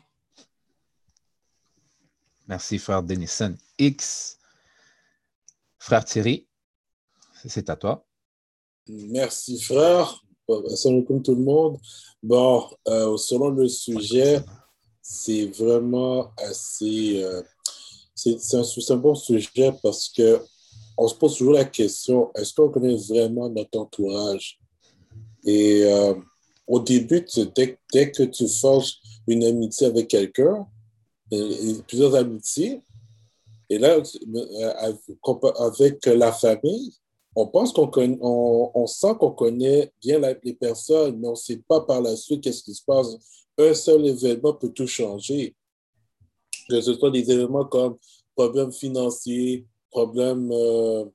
[2.48, 4.38] Merci, frère Denison X.
[5.80, 6.48] Frère Thierry,
[7.46, 8.06] c'est à toi.
[8.88, 10.25] Merci, frère.
[10.76, 11.78] Salut comme tout le monde.
[12.22, 14.40] Bon, euh, selon le sujet,
[15.02, 17.42] c'est vraiment assez euh,
[18.14, 20.42] c'est un, bon sujet parce que
[20.98, 24.60] on se pose toujours la question, est-ce qu'on connaît vraiment notre entourage?
[25.46, 26.14] Et euh,
[26.66, 30.66] au début, dès, dès, que tu forges une amitié avec quelqu'un,
[31.88, 32.82] plusieurs amitiés,
[33.70, 34.74] et là, euh,
[35.60, 36.94] avec la famille,
[37.36, 41.62] on pense qu'on on, on, sent qu'on connaît bien les personnes, mais on ne sait
[41.68, 43.18] pas par la suite qu'est-ce qui se passe.
[43.58, 45.56] Un seul événement peut tout changer
[46.70, 47.98] que ce soit des éléments comme
[48.36, 51.06] problèmes financiers, problèmes, euh,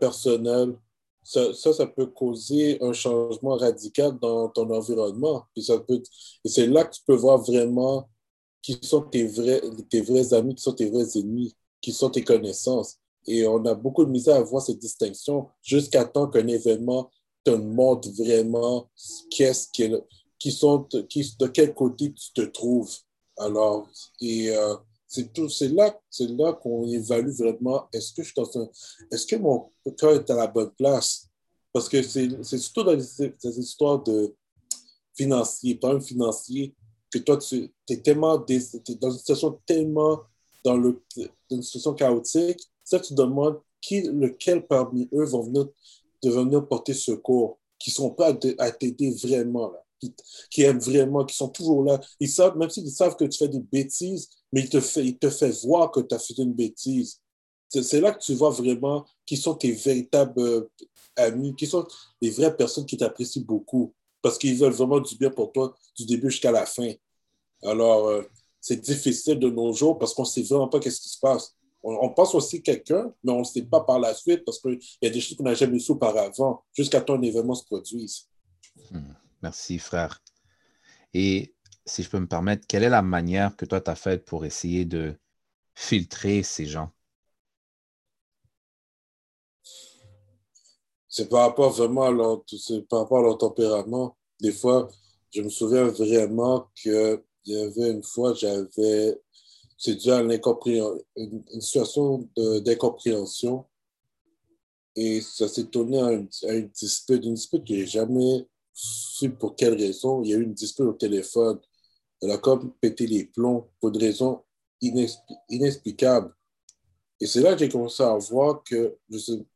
[0.00, 0.76] personnels.
[1.22, 5.44] Ça, ça, peut causer un changement radical dans ton environnement.
[5.52, 6.00] Puis ça peut,
[6.44, 8.08] et c'est là que tu peux voir vraiment
[8.62, 12.24] qui sont tes vrais, tes vrais amis, qui sont tes vrais ennemis, qui sont tes
[12.24, 12.98] connaissances.
[13.28, 17.10] Et on a beaucoup de misère à voir cette distinction jusqu'à temps qu'un événement
[17.44, 18.90] te montre vraiment
[19.30, 19.68] qu'est-ce
[20.38, 22.96] qui, sont, qui, de quel côté tu te trouves.
[23.36, 23.86] Alors,
[24.22, 24.74] et euh,
[25.06, 28.32] c'est tout, c'est là, c'est là qu'on évalue vraiment est-ce que je
[29.12, 31.28] est-ce que mon cœur est à la bonne place?
[31.72, 34.34] Parce que c'est, surtout dans les, histoires de
[35.14, 36.74] financiers, problèmes financiers,
[37.10, 40.20] que toi, tu es tellement dans une situation tellement
[40.64, 41.02] dans, le,
[41.50, 45.66] une situation chaotique, ça, tu demandes qui, lequel parmi eux vont venir,
[46.24, 49.70] venir porter secours, qui sont prêts à t'aider vraiment.
[49.72, 49.84] Là
[50.50, 52.00] qui, aiment vraiment, qui sont toujours là.
[52.20, 55.18] Ils savent, même s'ils savent que tu fais des bêtises, mais ils te, fait, ils
[55.18, 57.20] te font voir que tu as fait une bêtise.
[57.68, 60.70] C'est là que tu vois vraiment qui sont tes véritables euh,
[61.16, 61.86] amis, qui sont
[62.22, 66.06] les vraies personnes qui t'apprécient beaucoup, parce qu'ils veulent vraiment du bien pour toi du
[66.06, 66.92] début jusqu'à la fin.
[67.62, 68.22] Alors, euh,
[68.60, 71.54] c'est difficile de nos jours parce qu'on ne sait vraiment pas qu'est-ce qui se passe.
[71.82, 75.06] On, pense aussi quelqu'un, mais on ne sait pas par la suite parce qu'il y
[75.06, 78.28] a des choses qu'on n'a jamais su auparavant, jusqu'à temps un événement se produise.
[78.90, 79.12] Hmm.
[79.42, 80.20] Merci, frère.
[81.14, 81.54] Et
[81.86, 84.44] si je peux me permettre, quelle est la manière que toi, tu as faite pour
[84.44, 85.16] essayer de
[85.74, 86.90] filtrer ces gens?
[91.08, 92.44] C'est par rapport vraiment à leur,
[92.88, 94.16] par rapport à leur tempérament.
[94.40, 94.88] Des fois,
[95.30, 99.20] je me souviens vraiment qu'il y avait une fois, j'avais,
[99.78, 100.32] c'est dû à une,
[101.16, 103.64] une, situation d'incompréhension.
[104.96, 108.48] Et ça s'est tourné à une, dispute, une dispute que j'ai jamais
[109.38, 110.22] pour quelle raison.
[110.22, 111.60] Il y a eu une dispute au téléphone.
[112.20, 114.42] Elle a comme pété les plombs pour des raisons
[115.48, 116.34] inexplicables.
[117.20, 118.96] Et c'est là que j'ai commencé à voir que,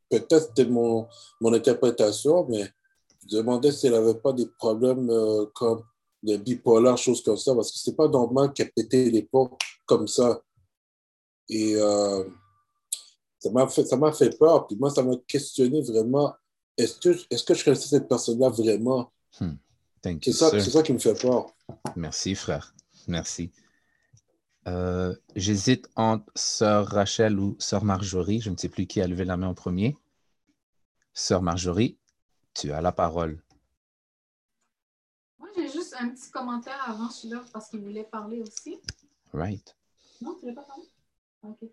[0.09, 1.07] peut-être c'était mon,
[1.41, 2.69] mon interprétation, mais
[3.29, 5.83] je demandais si elle n'avait pas des problèmes euh, comme
[6.23, 10.07] des bipolaires, choses comme ça, parce que c'est pas normal qu'elle pété les plombs comme
[10.07, 10.41] ça.
[11.49, 12.23] Et euh,
[13.39, 14.65] ça m'a fait, ça fait peur.
[14.67, 16.33] Puis moi, ça m'a questionné vraiment
[16.77, 19.11] est-ce que, est que je connaissais cette personne-là vraiment?
[19.39, 19.55] Hmm.
[20.21, 21.45] C'est ça, ça, qui me fait peur.
[21.95, 22.75] Merci, frère.
[23.07, 23.51] Merci.
[24.67, 28.41] Euh, J'hésite entre Sœur Rachel ou Sœur Marjorie.
[28.41, 29.95] Je ne sais plus qui a levé la main en premier.
[31.13, 31.97] Sœur Marjorie,
[32.53, 33.42] tu as la parole.
[35.93, 38.79] Juste un petit commentaire avant celui-là parce qu'il voulait parler aussi.
[39.33, 39.75] Right.
[40.21, 40.83] Non, tu ne l'as pas parlé?
[41.43, 41.69] OK.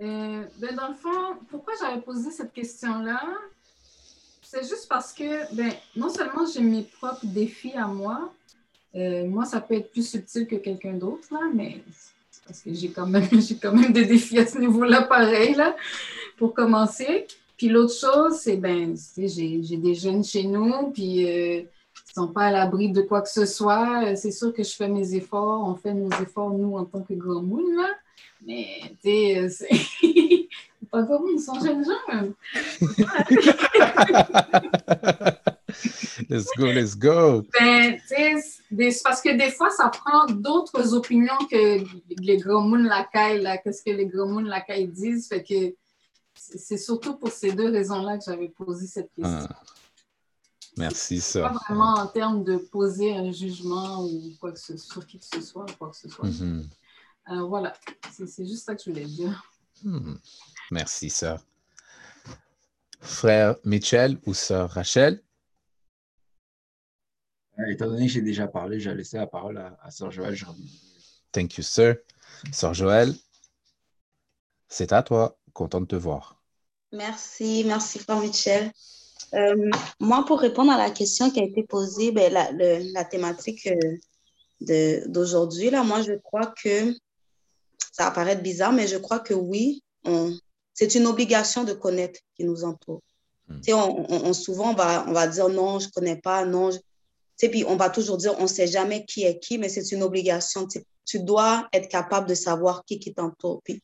[0.00, 3.22] Euh, ben, dans le fond, pourquoi j'avais posé cette question-là?
[4.42, 8.32] C'est juste parce que, ben, non seulement j'ai mes propres défis à moi,
[8.94, 11.82] euh, moi, ça peut être plus subtil que quelqu'un d'autre, là, mais
[12.46, 13.28] parce que j'ai quand, même,
[13.62, 15.76] quand même des défis à ce niveau-là, pareil, là,
[16.36, 17.26] pour commencer.
[17.56, 21.62] Puis l'autre chose, c'est, ben, j'ai, des jeunes chez nous, puis euh,
[22.16, 24.14] ne sont pas à l'abri de quoi que ce soit.
[24.16, 27.14] C'est sûr que je fais mes efforts, on fait nos efforts, nous, en tant que
[27.14, 27.88] grand moon, là.
[28.46, 29.68] Mais, tu sais, c'est...
[30.90, 32.32] pas comme ils sont jeunes gens,
[36.28, 37.42] let's go, let's go.
[37.58, 37.98] Ben,
[39.02, 41.82] parce que des fois, ça prend d'autres opinions que
[42.20, 45.28] les gros moons la caille, là, que ce que les gros moons la caille disent.
[45.28, 45.74] Fait que
[46.34, 49.48] c'est surtout pour ces deux raisons-là que j'avais posé cette question.
[49.50, 49.62] Ah.
[50.76, 51.48] Merci, ça.
[51.48, 55.24] Pas vraiment en termes de poser un jugement ou quoi que ce, sur qui que
[55.24, 56.28] ce soit, quoi que ce soit.
[56.28, 56.68] Mm-hmm.
[57.26, 57.72] Alors voilà,
[58.10, 59.42] c'est juste ça que je voulais dire.
[59.82, 60.16] Hmm.
[60.70, 61.40] Merci, sœur.
[63.00, 65.22] Frère Mitchell ou sœur Rachel?
[67.58, 70.36] Euh, étant donné que j'ai déjà parlé, j'ai laissé la parole à, à sœur Joël.
[71.32, 71.96] Thank you, sir.
[72.52, 73.14] Sœur Joël,
[74.68, 75.38] c'est à toi.
[75.52, 76.42] Content de te voir.
[76.92, 78.72] Merci, merci, frère Michel.
[79.34, 83.68] Euh, moi, pour répondre à la question qui a été posée, ben, la, la, thématique
[83.68, 86.94] euh, d'aujourd'hui, là, moi, je crois que
[87.92, 89.82] ça va paraître bizarre, mais je crois que oui,
[90.72, 93.02] c'est une obligation de connaître qui nous entoure.
[93.48, 93.60] Hmm.
[93.68, 96.70] On, on, souvent, on va, on va dire non, je ne connais pas, non.
[96.70, 96.78] Je...
[97.48, 100.02] Puis on va toujours dire on ne sait jamais qui est qui, mais c'est une
[100.02, 100.66] obligation.
[101.04, 103.60] Tu dois être capable de savoir qui, qui t'entoure.
[103.64, 103.82] Puis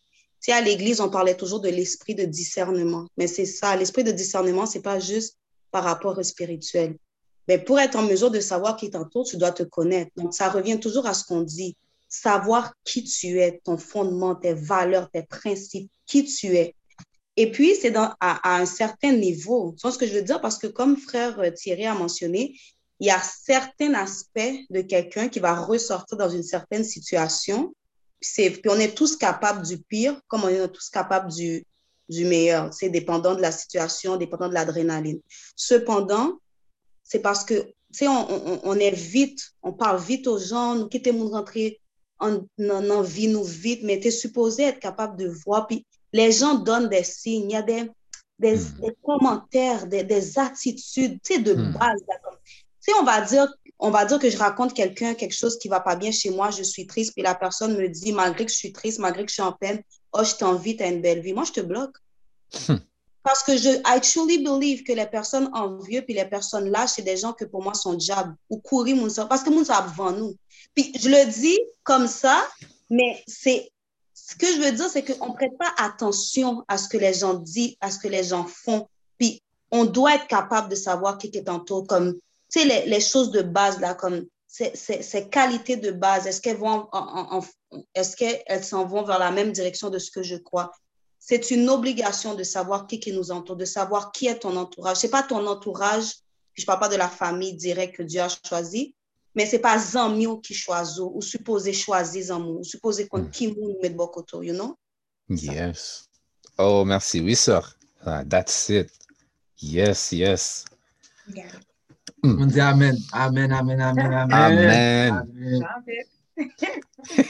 [0.48, 3.06] à l'Église, on parlait toujours de l'esprit de discernement.
[3.16, 5.36] Mais c'est ça, l'esprit de discernement, ce n'est pas juste
[5.70, 6.96] par rapport au spirituel.
[7.48, 10.10] Mais pour être en mesure de savoir qui t'entoure, tu dois te connaître.
[10.16, 11.76] Donc, ça revient toujours à ce qu'on dit
[12.08, 16.74] savoir qui tu es, ton fondement, tes valeurs, tes principes, qui tu es.
[17.36, 19.74] Et puis, c'est à, à, un certain niveau.
[19.78, 20.40] C'est ce que je veux dire?
[20.40, 22.56] Parce que comme frère euh, Thierry a mentionné,
[22.98, 27.74] il y a certains aspects de quelqu'un qui va ressortir dans une certaine situation.
[28.20, 31.64] Puis, puis on est tous capables du pire, comme on est tous capables du,
[32.08, 32.72] du meilleur.
[32.72, 35.20] C'est dépendant de la situation, dépendant de l'adrénaline.
[35.56, 36.38] Cependant,
[37.02, 40.74] c'est parce que, tu sais, on, on, on, est vite, on parle vite aux gens,
[40.74, 41.80] nous quittons mon rentrer
[42.20, 45.66] en, en, vie nous vite, mais tu es supposé être capable de voir.
[45.66, 47.90] Puis les gens donnent des signes, il y a des,
[48.38, 48.80] des, hmm.
[48.80, 51.72] des commentaires, des, des attitudes, tu sais, de hmm.
[51.72, 52.00] base.
[52.82, 55.68] Tu sais, on va dire, on va dire que je raconte quelqu'un quelque chose qui
[55.68, 58.52] va pas bien chez moi, je suis triste, puis la personne me dit, malgré que
[58.52, 61.20] je suis triste, malgré que je suis en peine, oh, je t'invite à une belle
[61.20, 61.32] vie.
[61.32, 61.96] Moi, je te bloque.
[62.68, 62.76] Hmm.
[63.22, 67.02] Parce que je, I truly believe que les personnes envieuses puis les personnes là, c'est
[67.02, 68.96] des gens que pour moi sont diables ou courir
[69.28, 70.34] parce que mon avant nous.
[70.74, 72.46] Puis je le dis comme ça,
[72.88, 73.70] mais c'est
[74.14, 77.12] ce que je veux dire, c'est qu'on ne prête pas attention à ce que les
[77.12, 78.88] gens disent, à ce que les gens font.
[79.18, 82.18] Puis on doit être capable de savoir qui est tantôt, comme,
[82.50, 86.26] tu sais, les, les, choses de base, là, comme ces, ces, ces qualités de base,
[86.26, 86.88] est-ce qu'elles vont,
[87.94, 90.72] est-ce qu'elles s'en vont vers la même direction de ce que je crois?
[91.18, 94.96] C'est une obligation de savoir qui, qui nous entoure, de savoir qui est ton entourage.
[94.96, 96.14] Ce n'est pas ton entourage,
[96.54, 98.94] je ne parle pas de la famille directe que Dieu a choisi,
[99.34, 103.52] mais ce n'est pas Zamio qui choisit, ou supposé choisir Zamio, ou supposé qu'on qui
[103.52, 104.76] nous met Bokoto, you know?
[105.28, 106.08] Yes.
[106.58, 107.20] Oh, merci.
[107.20, 107.62] Oui, sir.
[108.04, 108.90] Uh, that's it.
[109.58, 110.64] Yes, yes.
[111.32, 111.52] Yeah.
[112.22, 112.42] Mm.
[112.42, 112.96] On dit Amen.
[113.12, 114.32] Amen, Amen, Amen, Amen.
[114.32, 115.26] Amen.
[115.56, 116.04] amen.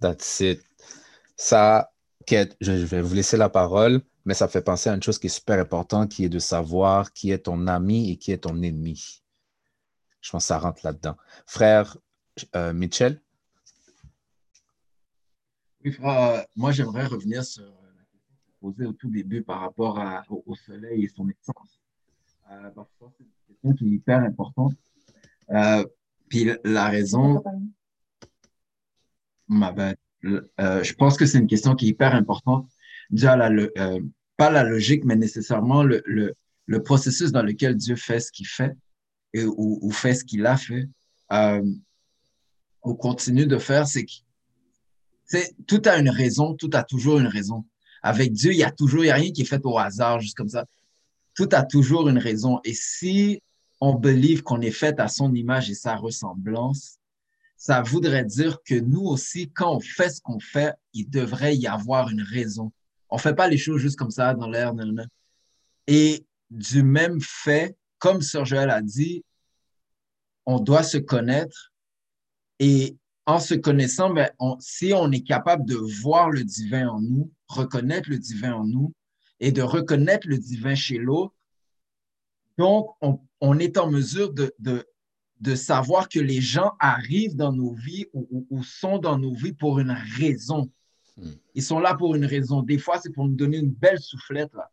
[0.00, 0.62] that's it.
[1.36, 1.90] Ça,
[2.60, 5.30] je vais vous laisser la parole, mais ça fait penser à une chose qui est
[5.30, 9.22] super importante, qui est de savoir qui est ton ami et qui est ton ennemi.
[10.20, 11.16] Je pense que ça rentre là-dedans.
[11.46, 11.96] Frère
[12.54, 13.20] euh, Mitchell?
[15.84, 19.98] Oui, frère, moi, j'aimerais revenir sur la question posée au tout début par rapport
[20.28, 21.79] au, soleil et son essence.
[22.50, 24.74] Euh, c'est une question qui est hyper importante.
[25.50, 25.84] Euh,
[26.28, 27.42] puis la raison,
[29.48, 32.68] je pense que c'est une question qui est hyper importante.
[33.10, 33.36] Déjà,
[34.36, 36.02] pas la logique, mais nécessairement le,
[36.70, 38.76] le processus dans lequel Dieu fait ce qu'il fait
[39.32, 40.88] et, ou, fait ce qu'il a fait,
[41.32, 41.64] euh,
[42.82, 44.12] on continue de faire, c'est que
[45.66, 47.64] tout a une raison, tout a toujours une raison.
[48.02, 50.20] Avec Dieu, il y a toujours, il n'y a rien qui est fait au hasard,
[50.20, 50.64] juste comme ça.
[51.40, 52.60] Tout a toujours une raison.
[52.64, 53.42] Et si
[53.80, 56.98] on believe qu'on est fait à son image et sa ressemblance,
[57.56, 61.66] ça voudrait dire que nous aussi, quand on fait ce qu'on fait, il devrait y
[61.66, 62.72] avoir une raison.
[63.08, 64.74] On ne fait pas les choses juste comme ça dans l'air.
[65.86, 69.24] Et du même fait, comme Sir Joël a dit,
[70.44, 71.72] on doit se connaître
[72.58, 74.28] et en se connaissant, ben,
[74.58, 78.92] si on est capable de voir le divin en nous, reconnaître le divin en nous
[79.40, 81.34] et de reconnaître le divin chez l'autre,
[82.58, 82.90] donc
[83.40, 88.62] on, est en mesure de, de, savoir que les gens arrivent dans nos vies ou,
[88.62, 90.70] sont dans nos vies pour une raison.
[91.16, 91.32] Hmm.
[91.54, 92.62] Ils sont là pour une raison.
[92.62, 94.70] Des fois, c'est pour nous donner une belle soufflette, là.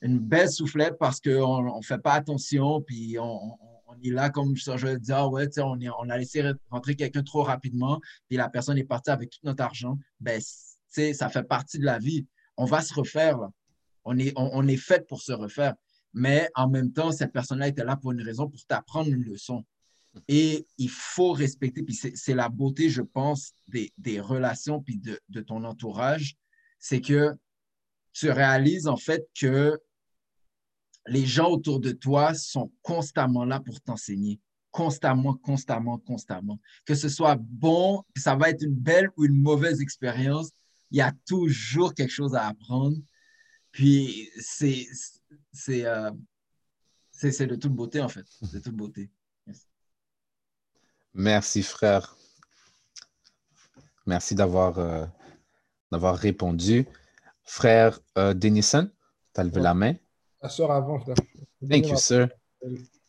[0.00, 3.56] Une belle soufflette parce qu'on ne fait pas attention, puis on,
[3.92, 7.22] on est là, comme je vais dire, ah ouais, on, on a laissé rentrer quelqu'un
[7.22, 9.98] trop rapidement, puis la personne est partie avec tout notre argent.
[10.20, 12.26] Ben, ça fait partie de la vie.
[12.56, 13.38] On va se refaire.
[14.04, 15.74] On est, on, est fait pour se refaire.
[16.12, 19.64] Mais en même temps, cette personne-là était là pour une raison, pour t'apprendre une leçon.
[20.28, 25.18] Et il faut respecter, puis c'est la beauté, je pense, des, des relations, puis de,
[25.30, 26.36] de ton entourage,
[26.78, 27.32] c'est que
[28.12, 29.80] tu réalises en fait que
[31.06, 34.40] les gens autour de toi sont constamment là pour t'enseigner.
[34.70, 36.58] Constamment, constamment, constamment.
[36.86, 40.50] Que ce soit bon, ça va être une belle ou une mauvaise expérience,
[40.90, 42.96] il y a toujours quelque chose à apprendre.
[43.72, 44.86] Puis c'est
[45.52, 46.10] c'est euh,
[47.22, 48.26] de toute beauté, en fait.
[48.52, 49.10] De toute beauté.
[51.14, 52.16] Merci, frère.
[54.06, 55.06] Merci d'avoir euh,
[55.90, 56.86] d'avoir répondu.
[57.44, 58.90] Frère euh, Denison,
[59.34, 59.94] tu as levé la main.
[60.40, 61.16] La soeur avant, frère.
[61.68, 62.28] Thank you, sir.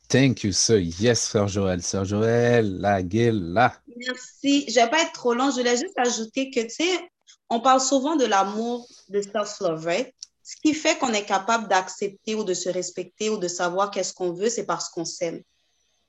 [0.08, 0.80] Thank you, sir.
[0.80, 1.82] Yes, frère Joël.
[1.82, 3.82] Sœur Joël, la gueule, là.
[3.96, 4.66] Merci.
[4.70, 5.50] Je ne vais pas être trop long.
[5.50, 7.10] Je voulais juste ajouter que, tu sais,
[7.50, 10.14] on parle souvent de l'amour, de self-love, right?
[10.44, 14.14] Ce qui fait qu'on est capable d'accepter ou de se respecter ou de savoir qu'est-ce
[14.14, 15.42] qu'on veut, c'est parce qu'on s'aime.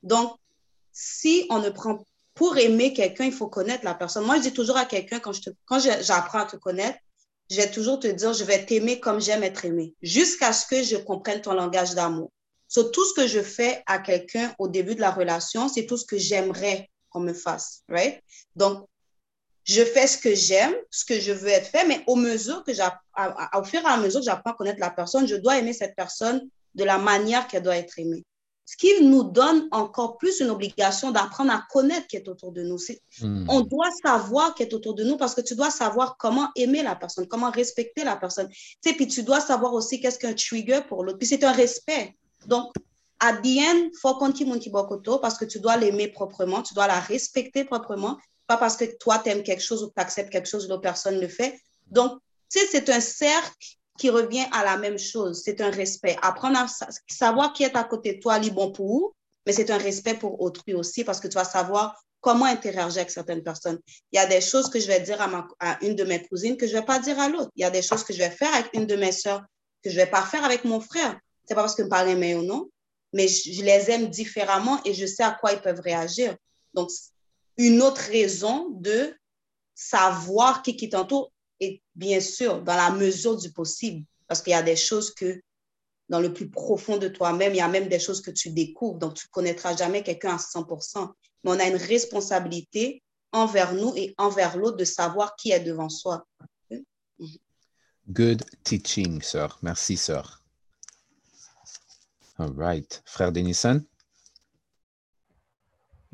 [0.02, 0.34] Donc,
[0.92, 2.04] si on ne prend
[2.34, 4.24] pour aimer quelqu'un, il faut connaître la personne.
[4.24, 6.98] Moi, je dis toujours à quelqu'un, quand j'apprends à te connaître,
[7.50, 10.82] je vais toujours te dire, je vais t'aimer comme j'aime être aimé, jusqu'à ce que
[10.82, 12.32] je comprenne ton langage d'amour.
[12.66, 15.96] So, tout ce que je fais à quelqu'un au début de la relation, c'est tout
[15.96, 18.20] ce que j'aimerais qu'on me fasse, right?
[18.56, 18.88] Donc,
[19.64, 22.72] je fais ce que j'aime, ce que je veux être fait, mais au mesure que
[22.72, 25.96] au fur et à mesure que j'apprends à connaître la personne, je dois aimer cette
[25.96, 26.42] personne
[26.74, 28.24] de la manière qu'elle doit être aimée
[28.66, 32.62] ce qui nous donne encore plus une obligation d'apprendre à connaître qui est autour de
[32.62, 32.78] nous.
[33.20, 33.44] Hmm.
[33.48, 36.82] On doit savoir qui est autour de nous parce que tu dois savoir comment aimer
[36.82, 38.48] la personne, comment respecter la personne.
[38.82, 41.18] Tu puis tu dois savoir aussi qu'est-ce qu'un trigger pour l'autre.
[41.18, 42.16] Puis c'est un respect.
[42.46, 42.72] Donc,
[43.20, 44.58] à end, faut continuer
[45.20, 49.18] parce que tu dois l'aimer proprement, tu dois la respecter proprement, pas parce que toi,
[49.18, 51.58] tu aimes quelque chose ou tu acceptes quelque chose, l'autre personne le fait.
[51.86, 52.18] Donc,
[52.50, 53.66] tu sais, c'est un cercle
[53.98, 55.42] qui revient à la même chose.
[55.44, 56.16] C'est un respect.
[56.22, 56.66] Apprendre à
[57.08, 59.14] savoir qui est à côté de toi, bon pour vous,
[59.46, 63.10] mais c'est un respect pour autrui aussi parce que tu vas savoir comment interagir avec
[63.10, 63.78] certaines personnes.
[64.10, 66.56] Il y a des choses que je vais dire à, à une de mes cousines
[66.56, 67.50] que je ne vais pas dire à l'autre.
[67.54, 69.42] Il y a des choses que je vais faire avec une de mes soeurs
[69.82, 71.18] que je ne vais pas faire avec mon frère.
[71.46, 72.70] C'est pas parce que me parle mais ou non,
[73.12, 76.34] mais je, les aime différemment et je sais à quoi ils peuvent réagir.
[76.72, 76.90] Donc,
[77.56, 79.14] une autre raison de
[79.74, 84.54] savoir qui qui t'entoure et bien sûr, dans la mesure du possible, parce qu'il y
[84.54, 85.40] a des choses que
[86.08, 88.98] dans le plus profond de toi-même, il y a même des choses que tu découvres,
[88.98, 91.12] donc tu ne connaîtras jamais quelqu'un à 100%.
[91.44, 93.02] Mais on a une responsabilité
[93.32, 96.26] envers nous et envers l'autre de savoir qui est devant soi.
[98.08, 99.58] Good teaching, sœur.
[99.62, 100.42] Merci, sœur.
[102.38, 103.02] All right.
[103.06, 103.82] Frère Denison?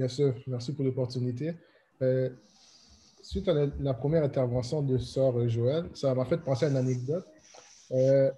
[0.01, 1.53] Bien sûr, merci pour l'opportunité.
[2.01, 2.31] Euh,
[3.21, 7.27] suite à la, première intervention de sœur Joël, ça m'a fait penser à une anecdote.
[7.93, 8.31] Euh,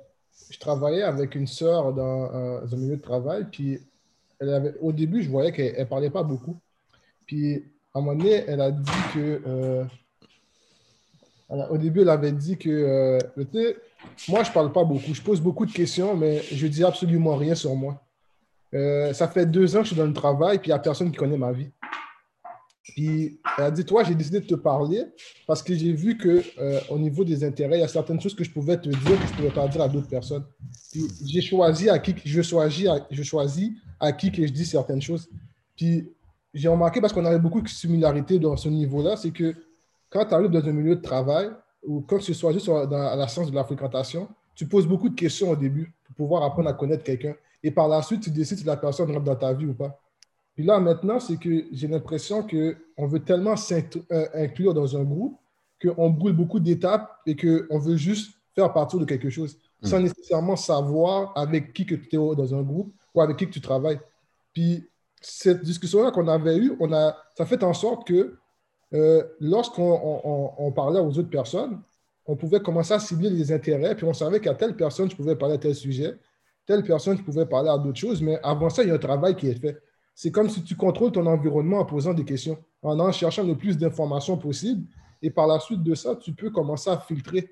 [0.51, 3.79] je travaillais avec une sœur dans, un milieu de travail, puis
[4.81, 6.57] au début, je voyais qu'elle ne parlait pas beaucoup.
[7.27, 9.43] Puis à un moment donné, elle a dit que.
[9.47, 9.85] Euh,
[11.71, 12.71] au début, elle avait dit que.
[12.71, 13.19] Euh,
[14.29, 15.15] moi, je ne parle pas beaucoup.
[15.15, 18.03] Je pose beaucoup de questions, mais je dis absolument rien sur moi.
[18.73, 21.11] Ça fait deux ans que je suis dans le travail, puis il n'y a personne
[21.11, 21.71] qui connaît ma vie.
[22.83, 25.05] Puis elle a dit, toi, j'ai décidé de te parler
[25.47, 28.35] parce que j'ai vu que euh, au niveau des intérêts, il y a certaines choses
[28.35, 30.45] que je pouvais te dire que je ne pouvais pas dire à d'autres personnes.
[30.91, 33.71] Puis j'ai choisi à qui je choisis, je choisis
[34.01, 35.29] à qui que je dis certaines choses.
[35.77, 36.11] Puis
[36.53, 39.55] j'ai remarqué parce qu'on avait beaucoup de similarités dans ce niveau-là, c'est que
[40.11, 41.51] quand tu arrives dans un milieu de travail
[41.85, 45.15] ou quand tu soit juste dans la science de la fréquentation, tu poses beaucoup de
[45.15, 47.35] questions au début pour pouvoir apprendre à connaître quelqu'un.
[47.63, 49.99] Et par la suite, tu décides si la personne rentre dans ta vie ou pas.
[50.55, 55.39] Puis là, maintenant, c'est que j'ai l'impression qu'on veut tellement s'inclure dans un groupe
[55.83, 59.87] qu'on brûle beaucoup d'étapes et qu'on veut juste faire partie de quelque chose hmm.
[59.87, 63.53] sans nécessairement savoir avec qui que tu es dans un groupe ou avec qui que
[63.53, 64.01] tu travailles.
[64.53, 64.89] Puis
[65.21, 68.37] cette discussion-là qu'on avait eue, on a, ça fait en sorte que
[68.95, 71.81] euh, lorsqu'on on, parlait aux autres personnes,
[72.27, 75.35] on pouvait commencer à cibler les intérêts, puis on savait qu'à telle personne, je pouvais
[75.35, 76.15] parler à tel sujet,
[76.67, 78.99] telle personne, je pouvais parler à d'autres choses, mais avant ça, il y a un
[78.99, 79.79] travail qui est fait.
[80.15, 83.57] C'est comme si tu contrôles ton environnement en posant des questions, en en cherchant le
[83.57, 84.87] plus d'informations possible,
[85.23, 87.51] et par la suite de ça, tu peux commencer à filtrer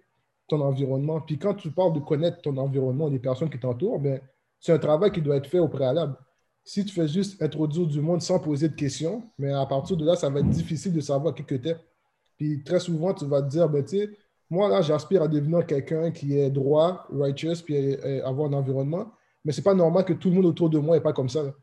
[0.49, 1.21] ton environnement.
[1.21, 4.21] Puis quand tu parles de connaître ton environnement, les personnes qui t'entourent, ben,
[4.59, 6.17] c'est un travail qui doit être fait au préalable.
[6.65, 10.05] Si tu fais juste introduire du monde sans poser de questions, mais à partir de
[10.05, 11.77] là, ça va être difficile de savoir qui que tu es.
[12.37, 14.11] Puis très souvent, tu vas te dire, ben, tu sais,
[14.51, 17.95] moi, là, j'aspire à devenir quelqu'un qui est droit, righteous, puis
[18.25, 19.13] avoir un environnement.
[19.45, 21.29] Mais ce n'est pas normal que tout le monde autour de moi n'est pas comme
[21.29, 21.55] ça.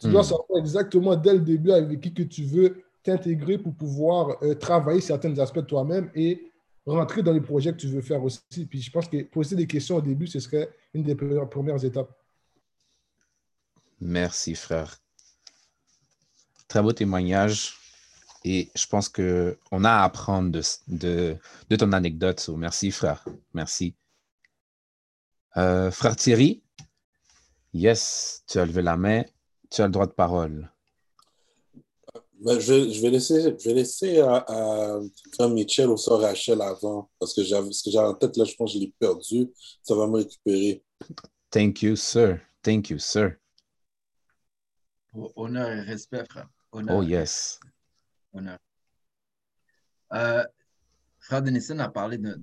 [0.00, 0.24] Tu dois hmm.
[0.24, 5.00] savoir exactement dès le début avec qui que tu veux t'intégrer pour pouvoir euh, travailler
[5.00, 6.50] certains aspects de toi-même et
[6.84, 8.66] rentrer dans les projets que tu veux faire aussi.
[8.68, 12.10] Puis je pense que poser des questions au début, ce serait une des premières étapes.
[14.00, 14.98] Merci, frère.
[16.66, 17.81] Très beau témoignage.
[18.44, 20.50] Et je pense qu'on a à apprendre
[20.88, 21.36] de,
[21.68, 22.48] de, ton anecdote.
[22.56, 23.24] merci, frère.
[23.54, 23.94] Merci.
[25.56, 26.62] Euh, frère Thierry,
[27.72, 29.22] yes, tu as levé la main.
[29.70, 30.70] Tu as le droit de parole.
[32.40, 34.44] Ben, je, vais laisser, je vais laisser à,
[35.38, 38.54] à Michel ou ça Rachel avant, parce que ce que j'avais en tête, là, je
[38.56, 39.48] pense que je l'ai perdu.
[39.82, 40.82] Ça va me récupérer.
[41.50, 42.40] Thank you, sir.
[42.62, 43.36] Thank you, sir.
[45.36, 46.48] Honneur et respect, frère.
[46.72, 47.60] oh, yes.
[48.32, 48.58] Honneur.
[50.12, 50.44] Euh,
[51.20, 52.38] frère Denison a parlé de,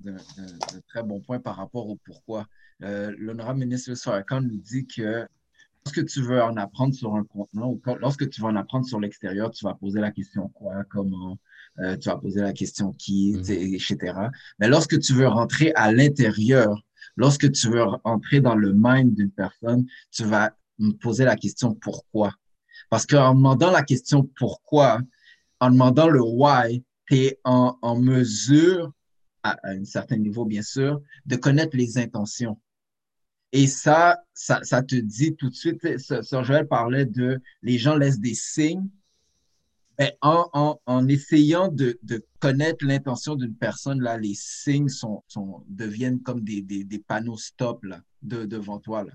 [0.88, 2.46] très bons points par rapport au pourquoi.
[2.82, 5.26] Euh, L'honorable ministre Sarkhan nous dit que
[5.84, 9.00] lorsque tu veux en apprendre sur un contenant ou lorsque tu veux en apprendre sur
[9.00, 11.38] l'extérieur, tu vas poser la question quoi, comment,
[11.78, 13.74] euh, tu vas poser la question qui, mm-hmm.
[13.74, 14.14] etc.
[14.58, 16.82] Mais lorsque tu veux rentrer à l'intérieur,
[17.16, 21.74] lorsque tu veux rentrer dans le mind d'une personne, tu vas me poser la question
[21.74, 22.34] pourquoi.
[22.88, 25.00] Parce qu'en demandant la question pourquoi,
[25.60, 28.92] en demandant le why, tu es en, en mesure,
[29.42, 32.60] à, un certain niveau bien sûr, de connaître les intentions.
[33.52, 38.20] Et ça, ça, te dit tout de suite, Sir Joël parlait de les gens laissent
[38.20, 38.88] des signes.
[39.98, 45.22] Mais en, en, en essayant de, de connaître l'intention d'une personne, là, les signes sont,
[45.28, 49.04] sont, deviennent comme des, des, des panneaux stop là, de, devant toi.
[49.04, 49.12] Là.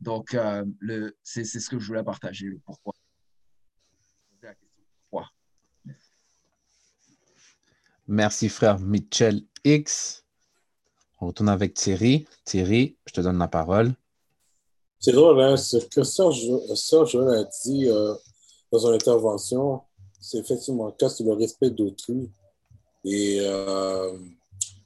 [0.00, 0.64] Donc, euh,
[1.22, 2.58] c'est ce que je voulais partager, le.
[2.58, 2.94] Pourquoi.
[8.06, 10.24] Merci, frère Mitchell X.
[11.20, 12.26] On retourne avec Thierry.
[12.44, 13.94] Thierry, je te donne la parole.
[15.00, 15.56] C'est drôle, hein?
[15.56, 17.88] ce que Serge, a dit
[18.70, 19.80] dans son intervention,
[20.20, 22.30] c'est effectivement le cas sur le respect d'autrui.
[23.04, 24.16] Et, euh,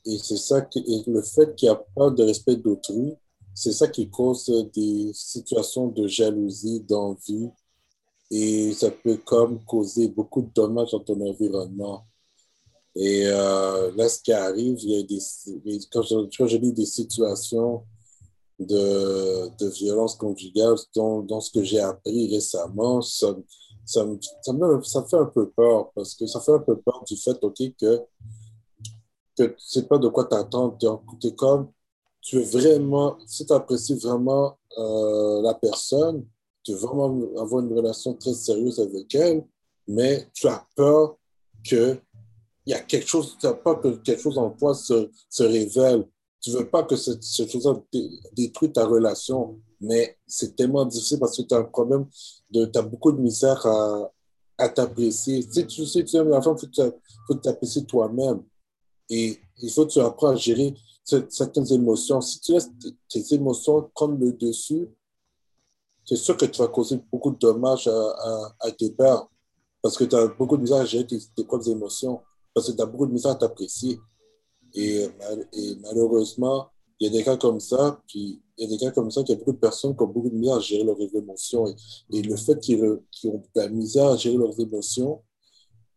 [0.04, 3.14] et c'est ça, qui, le fait qu'il n'y a pas de respect d'autrui,
[3.54, 7.50] c'est ça qui cause des situations de jalousie, d'envie,
[8.30, 12.04] et ça peut comme causer beaucoup de dommages dans ton environnement.
[12.94, 17.84] Et euh, là, ce qui arrive, il y a des, quand, je, lis des situations
[18.58, 23.36] de, de violence conjugale dans, dans ce que j'ai appris récemment, ça,
[23.84, 24.04] ça,
[24.42, 27.16] ça, me, ça fait un peu peur parce que ça fait un peu peur du
[27.16, 27.98] fait, que,
[29.36, 30.76] que tu sais pas de quoi t'attendre.
[31.20, 31.70] Tu es comme,
[32.20, 36.26] tu veux vraiment, si tu apprécies vraiment euh, la personne,
[36.64, 39.44] tu veux vraiment avoir une relation très sérieuse avec elle,
[39.86, 41.16] mais tu as peur
[41.64, 41.98] que
[42.68, 46.06] il y a quelque chose, tu pas que quelque chose en toi se, se révèle.
[46.38, 47.80] Tu veux pas que cette, chose-là
[48.36, 52.06] détruise ta relation, mais c'est tellement difficile parce que tu as un problème,
[52.52, 54.12] tu as beaucoup de misère à,
[54.58, 55.40] à t'apprécier.
[55.50, 56.92] Si tu sais, tu aimes la femme, il
[57.26, 58.42] faut t'apprécier toi-même.
[59.08, 60.74] Et il faut que tu apprennes à gérer
[61.30, 62.20] certaines émotions.
[62.20, 62.70] Si tu laisses
[63.08, 64.90] tes émotions prendre le dessus,
[66.04, 69.26] c'est sûr que tu vas causer beaucoup de dommages à, tes pères
[69.80, 72.20] parce que tu as beaucoup de misère à gérer tes propres émotions
[72.58, 74.00] parce que tu as beaucoup de misère à t'apprécier.
[74.74, 75.08] Et,
[75.80, 79.12] malheureusement, il y a des cas comme ça, puis il y a des cas comme
[79.12, 81.00] ça qu'il y a beaucoup de personnes qui ont beaucoup de misère à gérer leurs
[81.00, 81.66] émotions.
[82.10, 85.22] Et, le fait qu'ils ont de la misère à gérer leurs émotions,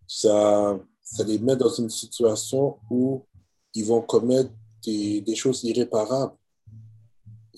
[0.07, 0.79] ça,
[1.25, 3.25] les met dans une situation où
[3.73, 4.51] ils vont commettre
[4.85, 6.35] des, des choses irréparables.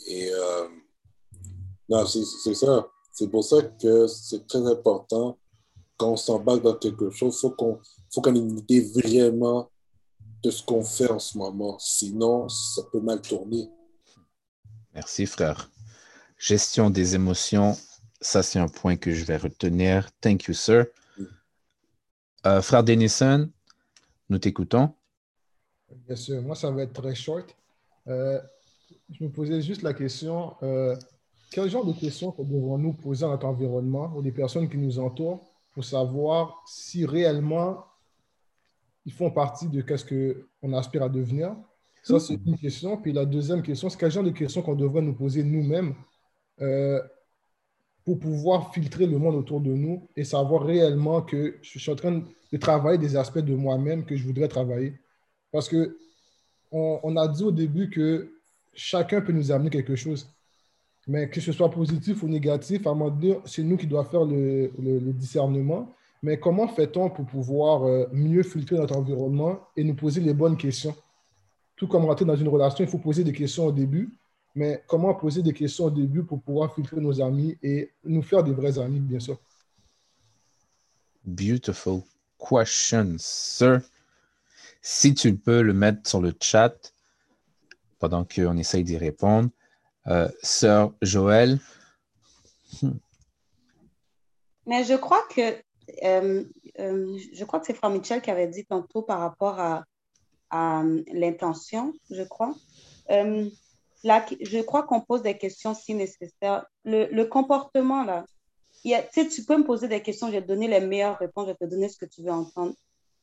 [0.08, 0.68] Et euh,
[1.90, 2.88] non, c'est ça.
[3.12, 5.38] C'est pour ça que c'est très important
[5.98, 7.80] quand on s'embarque dans quelque chose, il faut qu'on
[8.14, 9.70] faut qu'on ait une idée vraiment
[10.44, 11.78] de ce qu'on fait en ce moment.
[11.80, 13.70] Sinon, ça peut mal tourner.
[14.94, 15.72] Merci, frère.
[16.38, 17.76] Gestion des émotions,
[18.22, 20.10] ça, c'est un point que je vais retenir.
[20.22, 20.86] Thank you, sir.
[22.46, 23.50] Euh, frère Denison,
[24.30, 24.94] nous t'écoutons.
[26.06, 26.42] Bien sûr.
[26.42, 27.56] Moi, ça va être très short.
[28.08, 28.40] Euh,
[29.10, 30.56] je me posais juste la question.
[30.62, 30.96] Euh,
[31.52, 35.42] quel genre de questions devons-nous poser à notre environnement ou des personnes qui nous entourent
[35.74, 37.86] pour savoir si réellement
[39.06, 41.56] ils font partie de ce qu'on aspire à devenir?
[42.04, 42.98] Ça, c'est une question.
[42.98, 45.96] Puis la deuxième question, c'est quel genre de questions qu'on devrait nous poser nous-mêmes
[46.62, 47.02] euh,
[48.04, 51.96] pour pouvoir filtrer le monde autour de nous et savoir réellement que je suis en
[51.96, 55.00] train de travailler des aspects de moi-même que je voudrais travailler?
[55.52, 55.98] Parce que
[56.74, 58.34] on, a dit au début que
[58.74, 60.28] chacun peut nous amener quelque chose.
[61.08, 64.06] Mais que ce soit positif ou négatif, à un moment donné, c'est nous qui doit
[64.06, 64.72] faire le,
[65.14, 65.94] discernement.
[66.24, 70.58] Mais comment fait-on pour pouvoir euh, mieux filtrer notre environnement et nous poser les bonnes
[70.58, 70.96] questions?
[71.76, 74.18] Tout comme rentrer dans une relation, il faut poser des questions au début,
[74.56, 78.44] mais comment poser des questions au début pour pouvoir filtrer nos amis et nous faire
[78.44, 79.38] des vrais amis, bien sûr?
[81.26, 82.02] Beautiful
[82.40, 83.82] question, sir.
[84.82, 86.94] Si tu peux le mettre sur le chat
[88.00, 89.50] pendant qu'on essaye d'y répondre.
[90.08, 91.60] Euh, sœur Joël.
[92.82, 92.98] Hmm.
[94.66, 95.56] Mais je crois que
[96.04, 96.44] euh,
[96.80, 99.84] euh, je crois que c'est Frère Michel qui avait dit tantôt par rapport à,
[100.50, 102.54] à l'intention, je crois.
[104.04, 106.66] Là, je crois qu'on pose des questions si nécessaire.
[106.84, 108.26] Le, comportement, là,
[108.84, 111.52] il tu peux me poser des questions, je vais te donner les meilleures réponses, je
[111.52, 112.74] vais te donner ce que tu veux entendre.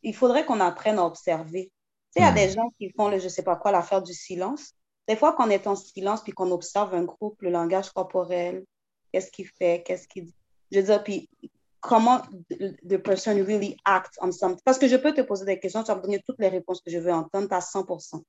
[0.03, 1.71] Il faudrait qu'on apprenne à observer.
[2.15, 2.57] Tu sais, il y a des hmm.
[2.57, 4.73] gens qui font le je sais pas quoi, l'affaire du silence.
[5.07, 8.65] Des fois, qu'on est en silence puis qu'on observe un groupe, le langage corporel,
[9.13, 10.35] qu'est-ce qu'il fait, qu'est-ce qu'il dit.
[10.73, 11.29] Je veux dire, puis
[11.81, 14.61] comment the person really acts on something.
[14.65, 16.81] Parce que je peux te poser des questions, tu vas me donner toutes les réponses
[16.81, 18.23] que je veux entendre à 100%.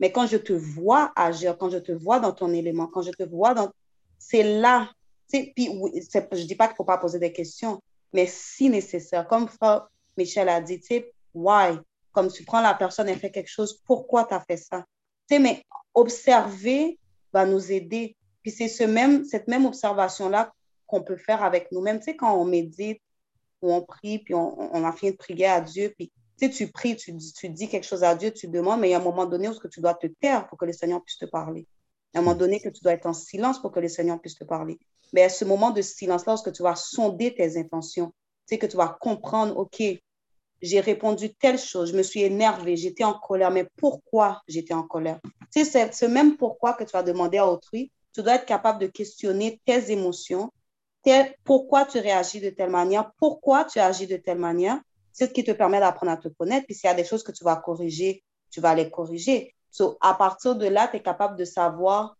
[0.00, 3.10] Mais quand je te vois agir, quand je te vois dans ton élément, quand je
[3.10, 3.70] te vois dans...
[4.18, 4.90] C'est là.
[5.28, 7.80] Puis, je ne dis pas qu'il ne faut pas poser des questions,
[8.12, 9.48] mais si nécessaire, comme
[10.16, 11.78] Michel a dit, tu sais, why?
[12.12, 14.84] Comme tu prends la personne, elle fait quelque chose, pourquoi tu as fait ça?
[15.28, 15.62] Tu sais, mais
[15.94, 16.98] observer
[17.32, 18.16] va nous aider.
[18.42, 20.52] Puis c'est ce même, cette même observation-là
[20.86, 21.98] qu'on peut faire avec nous-mêmes.
[21.98, 23.00] Tu sais, quand on médite
[23.62, 26.52] ou on prie, puis on, on a fini de prier à Dieu, puis tu sais,
[26.52, 29.02] tu pries, tu dis, quelque chose à Dieu, tu demandes, mais il y a un
[29.02, 31.66] moment donné où tu dois te taire pour que le Seigneur puisse te parler.
[32.12, 33.88] Il y a un moment donné que tu dois être en silence pour que le
[33.88, 34.78] Seigneur puisse te parler.
[35.12, 38.66] Mais à ce moment de silence-là, lorsque tu vas sonder tes intentions, tu sais que
[38.66, 39.80] tu vas comprendre, OK,
[40.60, 44.82] j'ai répondu telle chose, je me suis énervée, j'étais en colère, mais pourquoi j'étais en
[44.82, 45.20] colère?
[45.52, 47.92] Tu sais, c'est ce même pourquoi que tu vas demander à autrui.
[48.12, 50.50] Tu dois être capable de questionner tes émotions,
[51.44, 54.80] pourquoi tu réagis de telle manière, pourquoi tu agis de telle manière,
[55.12, 56.66] c'est ce qui te permet d'apprendre à te connaître.
[56.66, 59.54] Puis s'il y a des choses que tu vas corriger, tu vas les corriger.
[59.70, 62.16] So, à partir de là, tu es capable de savoir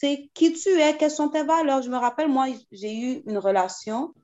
[0.00, 1.82] qui tu es, quelles sont tes valeurs.
[1.82, 4.14] Je me rappelle, moi, j'ai eu une relation.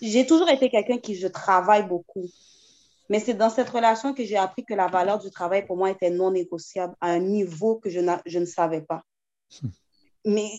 [0.00, 2.26] J'ai toujours été quelqu'un qui je travaille beaucoup.
[3.08, 5.90] Mais c'est dans cette relation que j'ai appris que la valeur du travail pour moi
[5.90, 9.02] était non négociable à un niveau que je, je ne savais pas.
[9.62, 9.68] Hmm.
[10.26, 10.50] Mais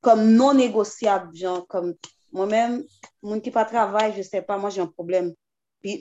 [0.00, 1.94] comme non négociable, genre comme
[2.32, 2.84] moi-même,
[3.22, 5.34] mon qui pas travail, je ne sais pas, moi j'ai un problème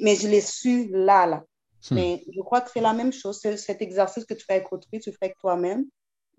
[0.01, 1.43] mais je l'ai su là, là.
[1.89, 1.95] Hmm.
[1.95, 3.39] Mais je crois que c'est la même chose.
[3.41, 5.85] C'est cet exercice que tu fais avec autrui, tu fais avec toi-même.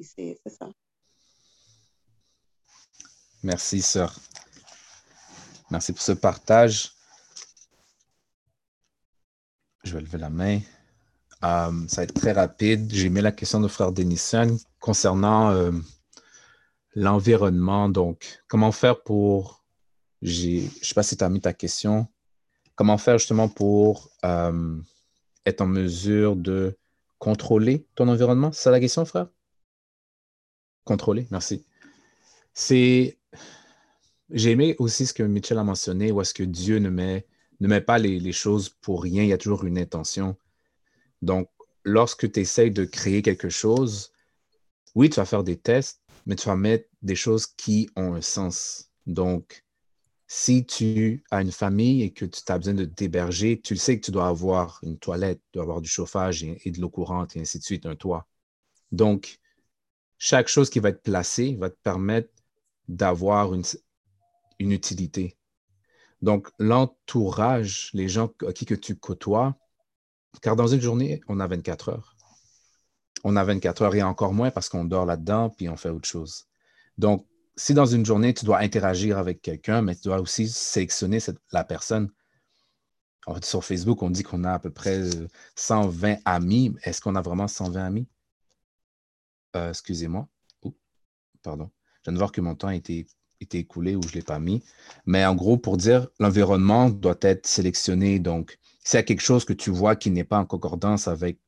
[0.01, 0.68] C'est ça.
[3.42, 4.14] Merci, sœur.
[5.70, 6.92] Merci pour ce partage.
[9.84, 10.61] Je vais lever la main.
[11.44, 12.92] Euh, ça va être très rapide.
[12.92, 15.70] J'ai mis la question de frère Denison concernant euh,
[16.97, 17.88] l'environnement.
[17.88, 19.64] Donc, comment faire pour.
[20.22, 22.09] Je ne sais pas si tu as mis ta question.
[22.74, 24.80] Comment faire justement pour euh,
[25.44, 26.76] être en mesure de
[27.18, 28.51] contrôler ton environnement?
[28.51, 29.28] C'est la question, frère?
[30.84, 31.64] Contrôler, merci.
[32.53, 33.18] C'est.
[34.30, 37.99] J'ai aimé aussi ce que Mitchell a mentionné, où est-ce que Dieu ne met, pas
[37.99, 40.36] les, choses pour rien, il y a toujours une intention.
[41.22, 41.49] Donc,
[41.84, 44.11] lorsque tu essayes de créer quelque chose,
[44.97, 48.20] oui, tu vas faire des tests, mais tu vas mettre des choses qui ont un
[48.20, 48.91] sens.
[49.07, 49.64] Donc,
[50.27, 54.05] si tu as une famille et que tu as besoin de t'héberger, tu sais que
[54.05, 57.41] tu dois avoir une toilette, tu dois avoir du chauffage et, de l'eau courante et
[57.41, 58.27] ainsi de suite, un toit.
[58.91, 59.39] Donc,
[60.18, 62.31] chaque chose qui va être placée va te permettre
[62.89, 63.62] d'avoir une,
[64.59, 65.37] utilité.
[66.22, 69.57] Donc, l'entourage, les gens à qui que tu côtoies,
[70.43, 72.15] car dans une journée, on a 24 heures.
[73.24, 76.08] On a 24 heures et encore moins parce qu'on dort là-dedans puis on fait autre
[76.08, 76.46] chose.
[76.98, 81.18] Donc, si dans une journée, tu dois interagir avec quelqu'un, mais tu dois aussi sélectionner
[81.52, 82.10] la personne.
[83.42, 85.02] sur Facebook, on dit qu'on a à peu près
[85.56, 86.74] 120 euh, amis.
[86.84, 88.08] Est-ce qu'on a vraiment 120 amis?
[89.56, 90.28] Euh, excusez-moi.
[91.42, 91.70] pardon.
[92.02, 93.06] Je viens de voir que mon temps a été,
[93.52, 94.62] écoulé ou je ne l'ai pas mis.
[95.06, 98.18] Mais en gros, pour dire, l'environnement doit être sélectionné.
[98.18, 101.38] Donc, s'il y a quelque chose que tu vois qui n'est pas en concordance avec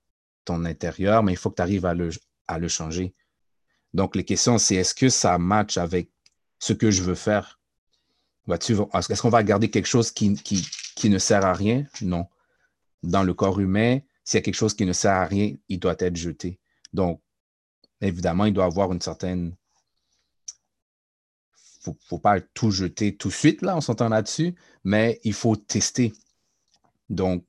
[0.44, 3.14] ton intérieur, mais il faut que tu arrives à le changer.
[3.94, 6.10] Donc, les questions, c'est est-ce que ça match avec
[6.58, 7.58] ce que je veux faire?
[8.50, 11.84] Est-ce qu'on va garder quelque chose qui, qui, ne sert à rien?
[12.00, 12.26] Non.
[13.02, 15.78] Dans le corps humain, s'il y a quelque chose qui ne sert à rien, il
[15.78, 16.58] doit être jeté.
[16.92, 17.20] Donc,
[18.00, 19.54] évidemment, il doit avoir une certaine.
[21.86, 25.32] Il ne faut pas tout jeter tout de suite, là, on s'entend là-dessus, mais il
[25.32, 26.12] faut tester.
[27.08, 27.44] Donc,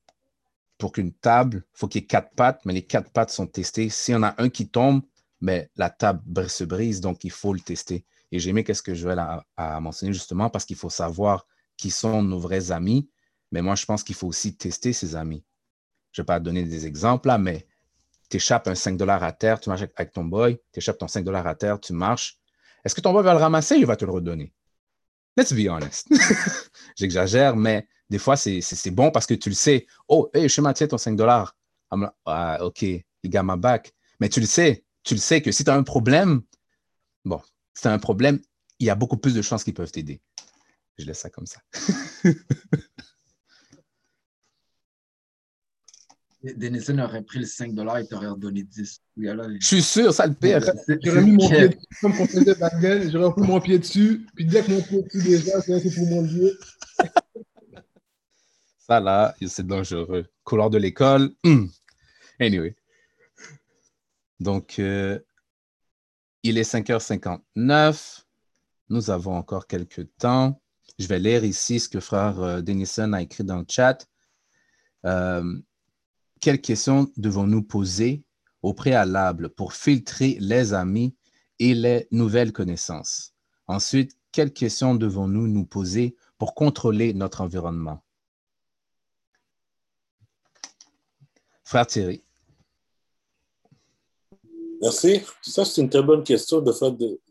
[0.79, 3.45] pour qu'une table, il faut qu'il y ait quatre pattes, mais les quatre pattes sont
[3.45, 3.89] testées.
[3.89, 5.03] S'il y en a un qui tombe,
[5.41, 8.05] mais la table se brise, donc il faut le tester.
[8.31, 11.45] Et j'ai aimé qu'est-ce que je vais à, à mentionner justement parce qu'il faut savoir
[11.77, 13.09] qui sont nos vrais amis,
[13.51, 15.43] mais moi je pense qu'il faut aussi tester ses amis.
[16.11, 17.67] Je ne vais pas donner des exemples là, mais
[18.29, 21.07] tu échappes un 5 dollars à terre, tu marches avec ton boy, tu échappes ton
[21.07, 22.39] 5 dollars à terre, tu marches.
[22.85, 23.75] Est-ce que ton boy va le ramasser?
[23.75, 24.53] Ou il va te le redonner?
[25.39, 26.09] Let's be honest.
[26.97, 29.87] J'exagère, mais des fois, c'est bon parce que tu le sais.
[30.09, 31.55] Oh, hey, je tiens ton 5 dollars.
[32.25, 33.93] Ah, OK, il got my back.
[34.19, 36.41] Mais tu le sais, tu le sais que si tu as un problème,
[37.23, 37.39] bon,
[37.73, 38.41] si tu as un problème,
[38.79, 40.19] il y a beaucoup plus de chances qu'ils peuvent t'aider.
[40.97, 41.61] Je laisse ça comme ça.
[46.41, 49.01] Denison aurait pris le 5 et t'aurait redonné 10.
[49.17, 50.61] Je suis sûr, ça le pire.
[51.03, 52.73] J'aurais mis mon pied dessus, comme on faisait back
[53.11, 56.21] j'aurais pris mon pied dessus, puis dès que mon pied dessus déjà, c'est pour mon
[56.21, 56.57] dieu.
[58.79, 60.25] ça là, c'est dangereux.
[60.43, 61.31] Couleur de l'école.
[61.43, 61.65] Hmm.
[62.39, 62.75] Anyway.
[64.39, 65.19] Donc, euh,
[66.43, 68.23] il est 5h59.
[68.87, 70.61] Nous avons encore quelques temps.
[70.97, 74.07] Je vais lire ici ce que frère euh, Denison a écrit dans le chat.
[75.05, 75.43] Euh,
[76.39, 78.23] quelles questions devons-nous poser
[78.61, 81.15] au préalable pour filtrer les amis
[81.59, 83.33] et les nouvelles connaissances?
[83.67, 88.03] Ensuite, quelles questions devons-nous nous poser pour contrôler notre environnement?
[91.63, 92.23] Frère Thierry.
[94.81, 95.21] Merci.
[95.41, 96.71] Ça, c'est une très bonne question de,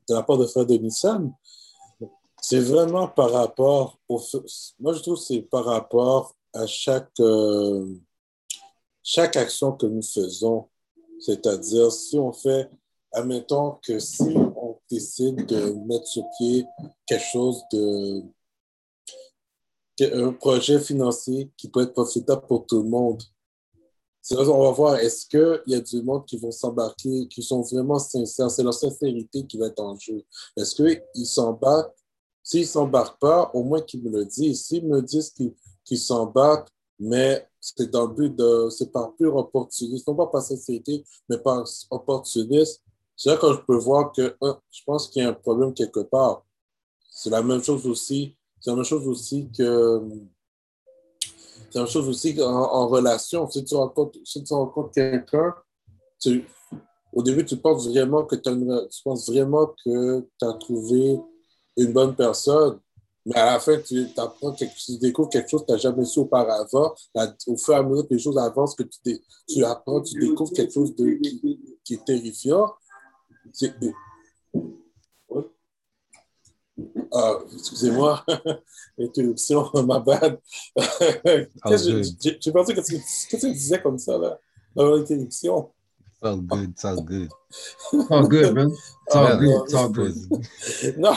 [0.08, 1.32] la part de Frère Denissan.
[2.40, 4.20] C'est vraiment par rapport au.
[4.78, 7.10] Moi, je trouve que c'est par rapport à chaque.
[7.20, 7.98] Euh,
[9.10, 10.68] chaque action que nous faisons,
[11.18, 12.68] c'est-à-dire si on fait,
[13.10, 16.66] admettons que si on décide de mettre sur pied
[17.06, 18.22] quelque chose de,
[20.12, 23.22] un projet financier qui peut être profitable pour tout le monde,
[24.30, 27.98] on va voir, est-ce qu'il y a du monde qui vont s'embarquer, qui sont vraiment
[27.98, 30.22] sincères, c'est leur sincérité qui va être en jeu.
[30.54, 31.96] Est-ce qu'ils s'embarquent?
[32.42, 34.66] S'ils ne s'embarquent pas, au moins qu'ils me le disent.
[34.66, 36.68] S'ils me disent qu'ils s'embarquent,
[36.98, 41.38] mais c'est dans le but de, c'est par pur opportunisme, non pas par sincérité, mais
[41.38, 42.82] par opportunisme.
[43.16, 44.36] C'est là que je peux voir que
[44.70, 46.44] je pense qu'il y a un problème quelque part.
[47.10, 50.02] C'est la même chose aussi, c'est la même chose aussi que,
[51.70, 53.48] c'est la même chose aussi en, relation.
[53.50, 55.54] Si tu rencontres, si rencontres quelqu'un,
[57.12, 61.20] au début, tu penses vraiment que tu penses vraiment que tu as trouvé
[61.76, 62.78] une bonne personne,
[63.28, 64.66] mais à la fin, tu, apprends tu
[64.98, 66.94] découvres quelque chose que tu n'as jamais su auparavant.
[67.46, 70.52] au fur et à mesure que les choses avancent, que tu, tu apprends, tu découvres
[70.52, 71.18] quelque chose de,
[71.84, 72.72] qui, est terrifiant.
[77.12, 78.24] Ah, excusez-moi,
[78.98, 80.40] interruption, ma bad.
[80.76, 82.96] J'ai pensé que tu,
[83.30, 84.40] que tu disais comme ça, là,
[84.74, 85.70] interruption.
[86.20, 87.30] It's all good, it's all good.
[87.48, 88.70] It's all good, man.
[89.06, 90.14] It's all good, it's all good.
[90.98, 91.14] Non.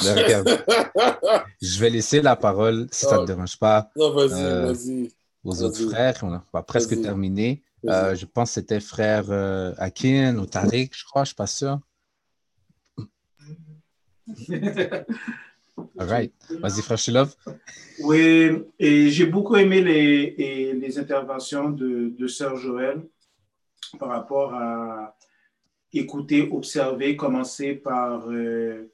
[1.60, 3.90] Je vais laisser la parole, si ça ne te dérange pas.
[3.96, 5.12] Non, vas-y, euh, vas-y.
[5.44, 7.64] Aux autres frères, on va presque terminer.
[7.88, 11.36] Euh, je pense que c'était frère euh, Akin ou Tariq, je crois, je ne suis
[11.36, 11.80] pas sûr.
[15.98, 16.32] All right.
[16.60, 17.36] Vas-y, frère Shilov.
[18.04, 23.02] Oui, et j'ai beaucoup aimé les, les interventions de, de Sœur Joël
[24.00, 25.16] par rapport à
[25.94, 28.92] écouter, observer, commencer par, euh,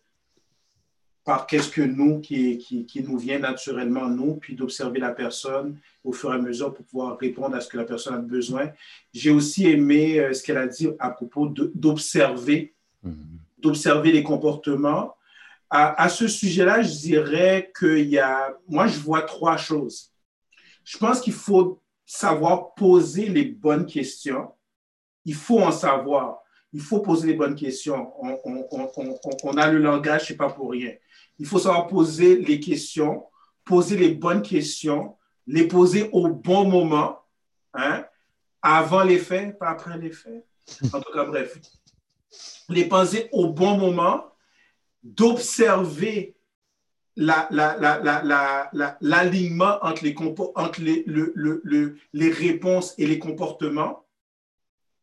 [1.23, 5.79] par qu'est-ce que nous, qui, qui, qui, nous vient naturellement, nous, puis d'observer la personne
[6.03, 8.71] au fur et à mesure pour pouvoir répondre à ce que la personne a besoin.
[9.13, 12.73] J'ai aussi aimé euh, ce qu'elle a dit à propos d'observer,
[13.05, 13.11] mm-hmm.
[13.59, 15.15] d'observer les comportements.
[15.69, 20.11] À, à ce sujet-là, je dirais qu'il y a, moi, je vois trois choses.
[20.83, 24.49] Je pense qu'il faut savoir poser les bonnes questions
[25.27, 26.39] il faut en savoir.
[26.71, 28.13] Il faut poser les bonnes questions.
[28.21, 30.93] On, a le langage, ce n'est pas pour rien.
[31.37, 33.25] Il faut savoir poser les questions,
[33.65, 37.19] poser les bonnes questions, les poser au bon moment,
[37.73, 38.05] hein,
[38.61, 40.45] avant les faits, pas après les faits.
[40.93, 41.59] En tout cas, bref.
[42.69, 44.23] Les poser au bon moment,
[45.03, 46.37] d'observer
[47.17, 50.03] l'alignement entre,
[52.13, 54.06] les réponses et les comportements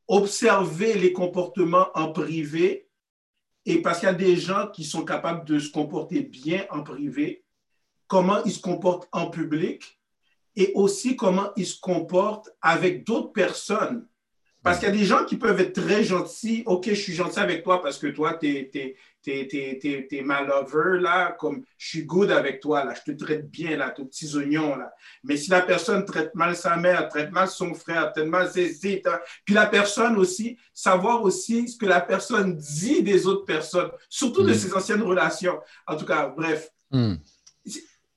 [0.09, 2.89] observer les comportements en privé
[3.67, 6.83] Et parce qu'il y a des gens qui sont capables de se comporter bien en
[6.83, 7.45] privé,
[8.07, 9.99] comment ils se comportent en public
[10.57, 14.07] et aussi comment ils se comportent avec d'autres personnes.
[14.63, 16.63] Parce qu'il y a des gens qui peuvent être très gentils.
[16.67, 21.33] OK, je suis gentil avec toi parce que toi, tu es, t'es, ma lover, là,
[21.33, 24.77] comme je suis good avec toi, là, je te traite bien, là, tes petits oignons,
[24.77, 24.93] là.
[25.23, 29.03] Mais si la personne traite mal sa mère, traite mal son frère, traite mal ses
[29.07, 33.91] hein, puis la personne aussi, savoir aussi ce que la personne dit des autres personnes,
[34.09, 34.55] surtout de mm.
[34.55, 35.59] ses anciennes relations.
[35.87, 36.71] En tout cas, bref.
[36.91, 37.15] Mm.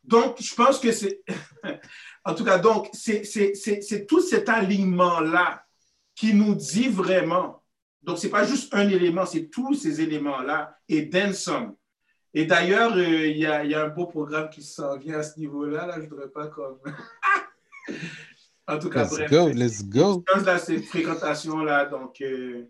[0.03, 1.21] Donc, je pense que c'est.
[2.25, 5.63] en tout cas, donc, c'est, c'est tout cet alignement-là
[6.15, 7.61] qui nous dit vraiment
[8.03, 11.75] donc, ce n'est pas juste un élément, c'est tous ces éléments-là et then some.
[12.33, 15.87] Et d'ailleurs, euh, il y, a, un beau programme qui s'en vient à ce niveau-là.
[15.87, 16.77] Là, je ne voudrais pas comme.
[18.67, 19.31] en tout cas, let's bref.
[19.31, 20.23] Go, let's go.
[20.45, 21.85] Là, cette fréquentation-là.
[21.85, 22.69] Donc, euh,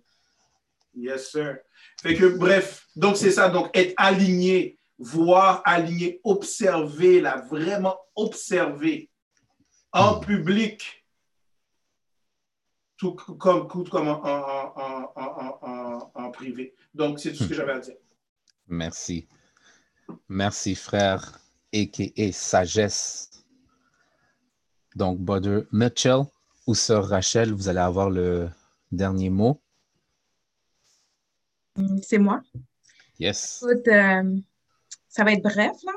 [0.95, 1.57] yes, sir.
[2.01, 3.49] Fait que, bref, donc c'est ça.
[3.49, 9.09] Donc, être aligné, voir, aligné, observer, là, vraiment observer
[9.91, 10.25] en hmm.
[10.25, 10.96] public
[12.97, 14.71] tout comme, comme en,
[16.31, 16.73] privé.
[16.93, 17.95] Donc, c'est tout ce que j'avais à dire.
[18.67, 19.27] Merci.
[20.27, 21.39] Merci, frère,
[21.71, 23.29] et sagesse.
[24.95, 26.23] Donc, Brother Mitchell
[26.65, 28.49] ou Sœur Rachel, vous allez avoir le
[28.91, 29.61] dernier mot.
[32.01, 32.41] C'est moi.
[33.19, 33.63] Yes.
[33.63, 34.37] Écoute, euh,
[35.07, 35.93] ça va être bref, là.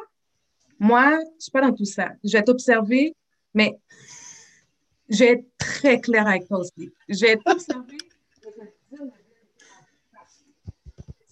[0.78, 2.10] Moi, je ne suis pas dans tout ça.
[2.24, 3.16] Je vais t'observer,
[3.54, 3.78] mais
[5.10, 6.90] je vais être très clair avec toi aussi.
[7.08, 7.98] Je vais t'observer.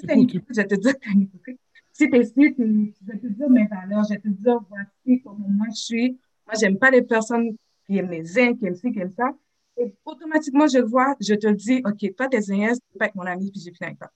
[0.00, 0.26] Si je vais
[0.66, 1.58] te dire que tu es
[1.92, 5.22] Si tu es ici, je vais te dire mes valeurs, je vais te dire voici
[5.22, 6.18] comment moi je suis.
[6.46, 7.56] Moi, je n'aime pas les personnes
[7.86, 9.30] qui aiment les zins, qui aiment ci, qui aiment ça.
[9.76, 13.26] Et automatiquement, je vois, je te dis, OK, toi, t'es zin, c'est pas avec mon
[13.26, 14.10] ami, puis j'ai fini avec toi.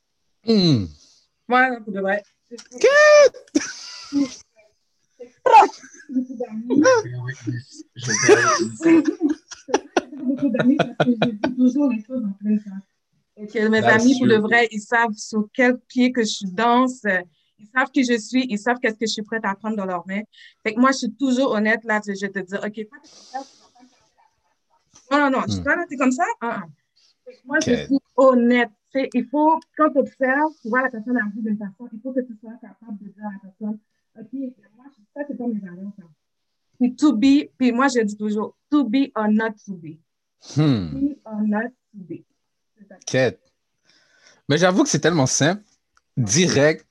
[0.44, 0.86] Mm.
[1.48, 2.20] Moi, pour de vrai.
[10.16, 12.80] beaucoup d'amis parce que je dis toujours les choses en plein temps.
[13.36, 17.02] Et que mes amis, pour le vrai, ils savent sur quel pied que je danse.
[17.58, 18.46] Ils savent qui je suis.
[18.48, 20.22] Ils savent qu'est-ce que je suis prête à prendre dans leurs mains.
[20.62, 22.00] Fait que moi, je suis toujours honnête là.
[22.06, 22.88] Je te dis, OK.
[25.10, 25.40] Non, non, non.
[25.46, 25.62] Hmm.
[25.62, 26.24] Toi, là, t'es comme ça?
[26.40, 26.66] Ah, ah.
[27.44, 28.70] Moi, je suis honnête.
[28.94, 32.20] il faut, quand tu observes, tu vois la personne agir d'une façon, il faut que
[32.20, 33.78] tu sois capable de dire à la personne,
[34.18, 34.32] OK,
[34.76, 36.04] moi, ça, c'est pas mes valeurs, ça.
[36.82, 40.00] Puis to be, puis moi, je dis toujours, to be or not to be.
[40.56, 41.14] Hmm.
[43.06, 43.40] Quête.
[44.48, 45.62] Mais j'avoue que c'est tellement simple.
[46.16, 46.84] Direct,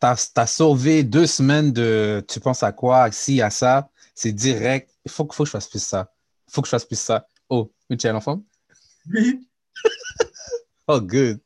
[0.00, 3.90] tu as, sauvé deux semaines de tu penses à quoi, si, à ça.
[4.14, 4.90] C'est direct.
[5.04, 6.10] Il faut, faut que je fasse plus ça.
[6.48, 7.26] Il faut que je fasse plus ça.
[7.50, 8.44] Oh, Michel, en forme?
[9.12, 9.46] Oui.
[10.88, 11.38] oh, good.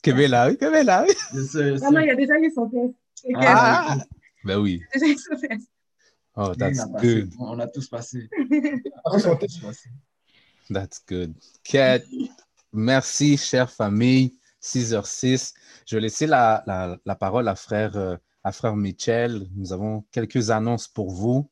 [0.00, 1.14] Kébé là, oui, Kébé là, oui.
[1.34, 2.94] Non, il y a déjà eu son test.
[3.34, 3.98] Ah,
[4.44, 4.80] ben oui.
[4.94, 5.68] Déjà eu son test.
[6.36, 7.32] Oh, that's good.
[7.38, 8.28] On a tous passé.
[9.04, 9.88] On a tous passé.
[10.68, 11.34] That's good.
[11.64, 12.02] Kat,
[12.72, 14.36] merci, chère famille.
[14.66, 15.54] 6h06.
[15.86, 19.48] Je vais laisser la, la, parole à frère, euh, à frère Michel.
[19.54, 21.48] Nous avons quelques annonces pour vous.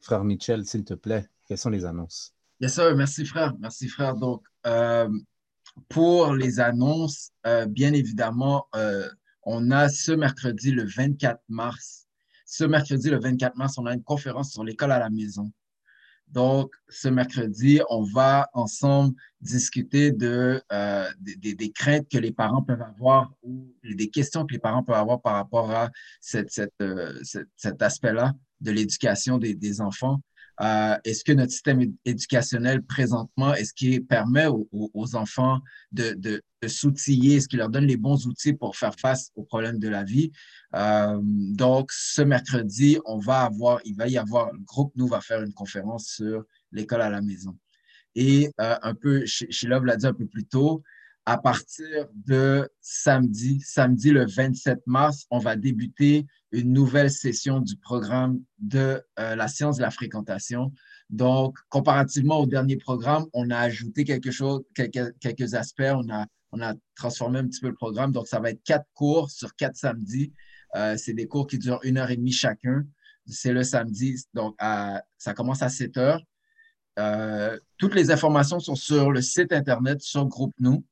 [0.00, 2.34] Frère Michel, s'il te plaît, quelles sont les annonces?
[2.60, 2.94] Yes, sir.
[2.96, 3.54] Merci, frère.
[3.60, 4.16] Merci, frère.
[4.16, 5.08] Donc, euh,
[5.88, 8.66] pour les annonces, euh, bien évidemment,
[9.44, 12.07] on a ce mercredi, le 24 mars.
[12.50, 15.52] Ce mercredi, le 24 mars, on a une conférence sur l'école à la maison.
[16.28, 22.80] Donc, ce mercredi, on va ensemble discuter de, euh, des, craintes que les parents peuvent
[22.80, 25.90] avoir ou des questions que les parents peuvent avoir par rapport à
[26.34, 28.32] euh, cet aspect-là
[28.62, 30.22] de l'éducation des, des, enfants.
[30.60, 35.60] Euh, est-ce que notre système éducationnel présentement, est-ce qu'il permet aux, enfants
[35.92, 39.44] de, de, de s'outiller, est-ce qu'il leur donne les bons outils pour faire face aux
[39.44, 40.32] problèmes de la vie?
[40.74, 45.20] Euh, donc, ce mercredi, on va avoir, il va y avoir, le groupe nous va
[45.20, 47.56] faire une conférence sur l'école à la maison.
[48.14, 50.82] Et euh, un peu, Shilov l'a dit un peu plus tôt,
[51.24, 57.76] à partir de samedi, samedi le 27 mars, on va débuter une nouvelle session du
[57.76, 60.72] programme de euh, la science de la fréquentation.
[61.10, 66.26] Donc, comparativement au dernier programme, on a ajouté quelque chose, quelques, quelques aspects, on a,
[66.52, 68.12] on a transformé un petit peu le programme.
[68.12, 70.32] Donc, ça va être quatre cours sur quatre samedis.
[70.76, 72.84] Euh, c'est des cours qui durent une heure et demie chacun.
[73.26, 76.22] C'est le samedi, donc ça commence à 7 heures.
[76.98, 80.84] Euh, toutes les informations sont sur le site Internet, sur Groupe Nous.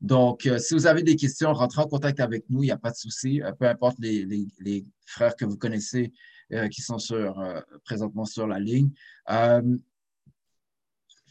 [0.00, 2.78] Donc, euh, si vous avez des questions, rentrez en contact avec nous, il n'y a
[2.78, 3.42] pas de souci.
[3.42, 6.12] Euh, peu importe les, les, frères que vous connaissez
[6.52, 7.42] euh, qui sont sur,
[7.84, 8.90] présentement sur la ligne.
[9.28, 9.76] je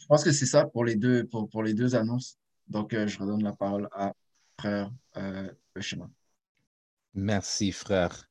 [0.08, 2.38] pense que c'est ça pour les deux, pour, pour les deux annonces.
[2.68, 4.12] Donc, je redonne la parole à
[4.60, 5.48] frère euh,
[7.14, 8.28] Merci, frère.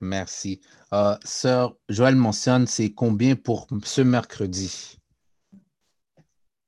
[0.00, 0.60] Merci.
[0.92, 4.98] Euh, Sœur Joël mentionne, c'est combien pour ce mercredi?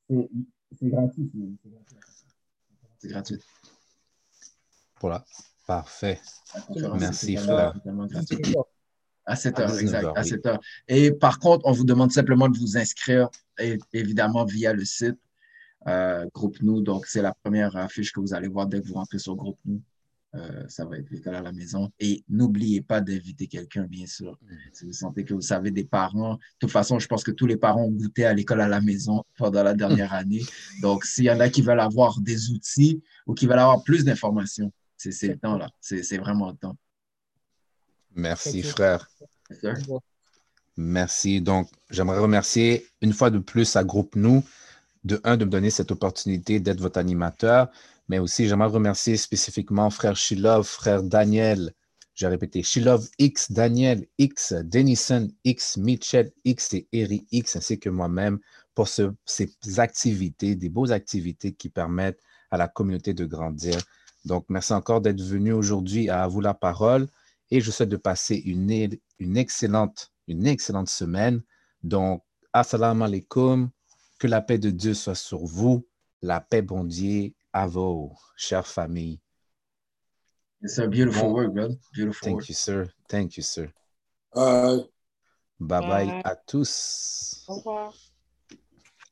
[0.08, 1.30] C'est gratuit.
[1.62, 1.96] C'est gratuit.
[5.00, 5.24] Voilà.
[5.66, 6.20] Parfait.
[6.98, 8.55] Merci, c'est gratuit.
[9.24, 10.05] À 7 À heures, 19 exact.
[10.05, 10.28] heures, À oui.
[10.28, 10.61] 7 heures.
[10.88, 13.28] Et par contre, on vous demande simplement de vous inscrire,
[13.92, 15.18] évidemment, via le site
[15.86, 16.80] euh, Groupe Nous.
[16.80, 19.59] Donc, c'est la première affiche que vous allez voir dès que vous rentrez sur Groupe
[19.64, 19.80] Nous.
[20.34, 21.90] Euh, ça va être l'école à la maison.
[22.00, 24.38] Et n'oubliez pas d'inviter quelqu'un, bien sûr.
[24.40, 24.54] Mm.
[24.72, 27.46] Si vous sentez que vous savez des parents, de toute façon, je pense que tous
[27.46, 30.42] les parents ont goûté à l'école à la maison pendant la dernière année.
[30.80, 34.04] Donc, s'il y en a qui veulent avoir des outils ou qui veulent avoir plus
[34.04, 35.68] d'informations, c'est le temps là.
[35.80, 36.76] C'est vraiment le temps.
[38.14, 39.10] Merci, frère.
[40.76, 41.40] Merci.
[41.42, 44.44] Donc, j'aimerais remercier une fois de plus à Groupe Nous,
[45.04, 47.68] de un, de me donner cette opportunité d'être votre animateur,
[48.09, 51.72] mais aussi j'aimerais remercier spécifiquement frère Shilov, frère Daniel,
[52.14, 57.88] j'ai répété, Shilov X, Daniel X, Denison X, Mitchell X et Eri X, ainsi que
[57.88, 58.38] moi-même
[58.74, 63.78] pour ce- ces activités, des beaux activités qui permettent à la communauté de grandir.
[64.24, 67.09] Donc, merci encore d'être venu aujourd'hui à vous la parole
[67.50, 68.70] et je souhaite de passer une,
[69.36, 71.42] excellente, une excellente semaine.
[71.82, 72.22] Donc,
[72.53, 73.70] assalamu alaikum,
[74.18, 75.86] que la paix de Dieu soit sur vous,
[76.20, 79.20] la paix bon Dieu à vos chères familles.
[80.62, 81.34] It's a beautiful Bon.
[81.34, 81.74] work, brother.
[81.92, 82.48] Beautiful Thank work.
[82.48, 82.88] you, sir.
[83.09, 83.72] Thank you, sir.
[84.34, 84.84] Bye.
[85.61, 86.22] Bye bye Bye.
[86.24, 87.44] à tous.
[87.48, 87.94] Au revoir.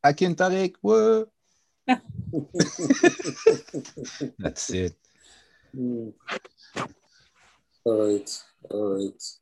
[0.02, 1.24] Akin Tariq, ouais.
[4.38, 4.96] That's it.
[5.74, 6.10] Hmm.
[7.84, 8.44] All right.
[8.70, 9.39] All right.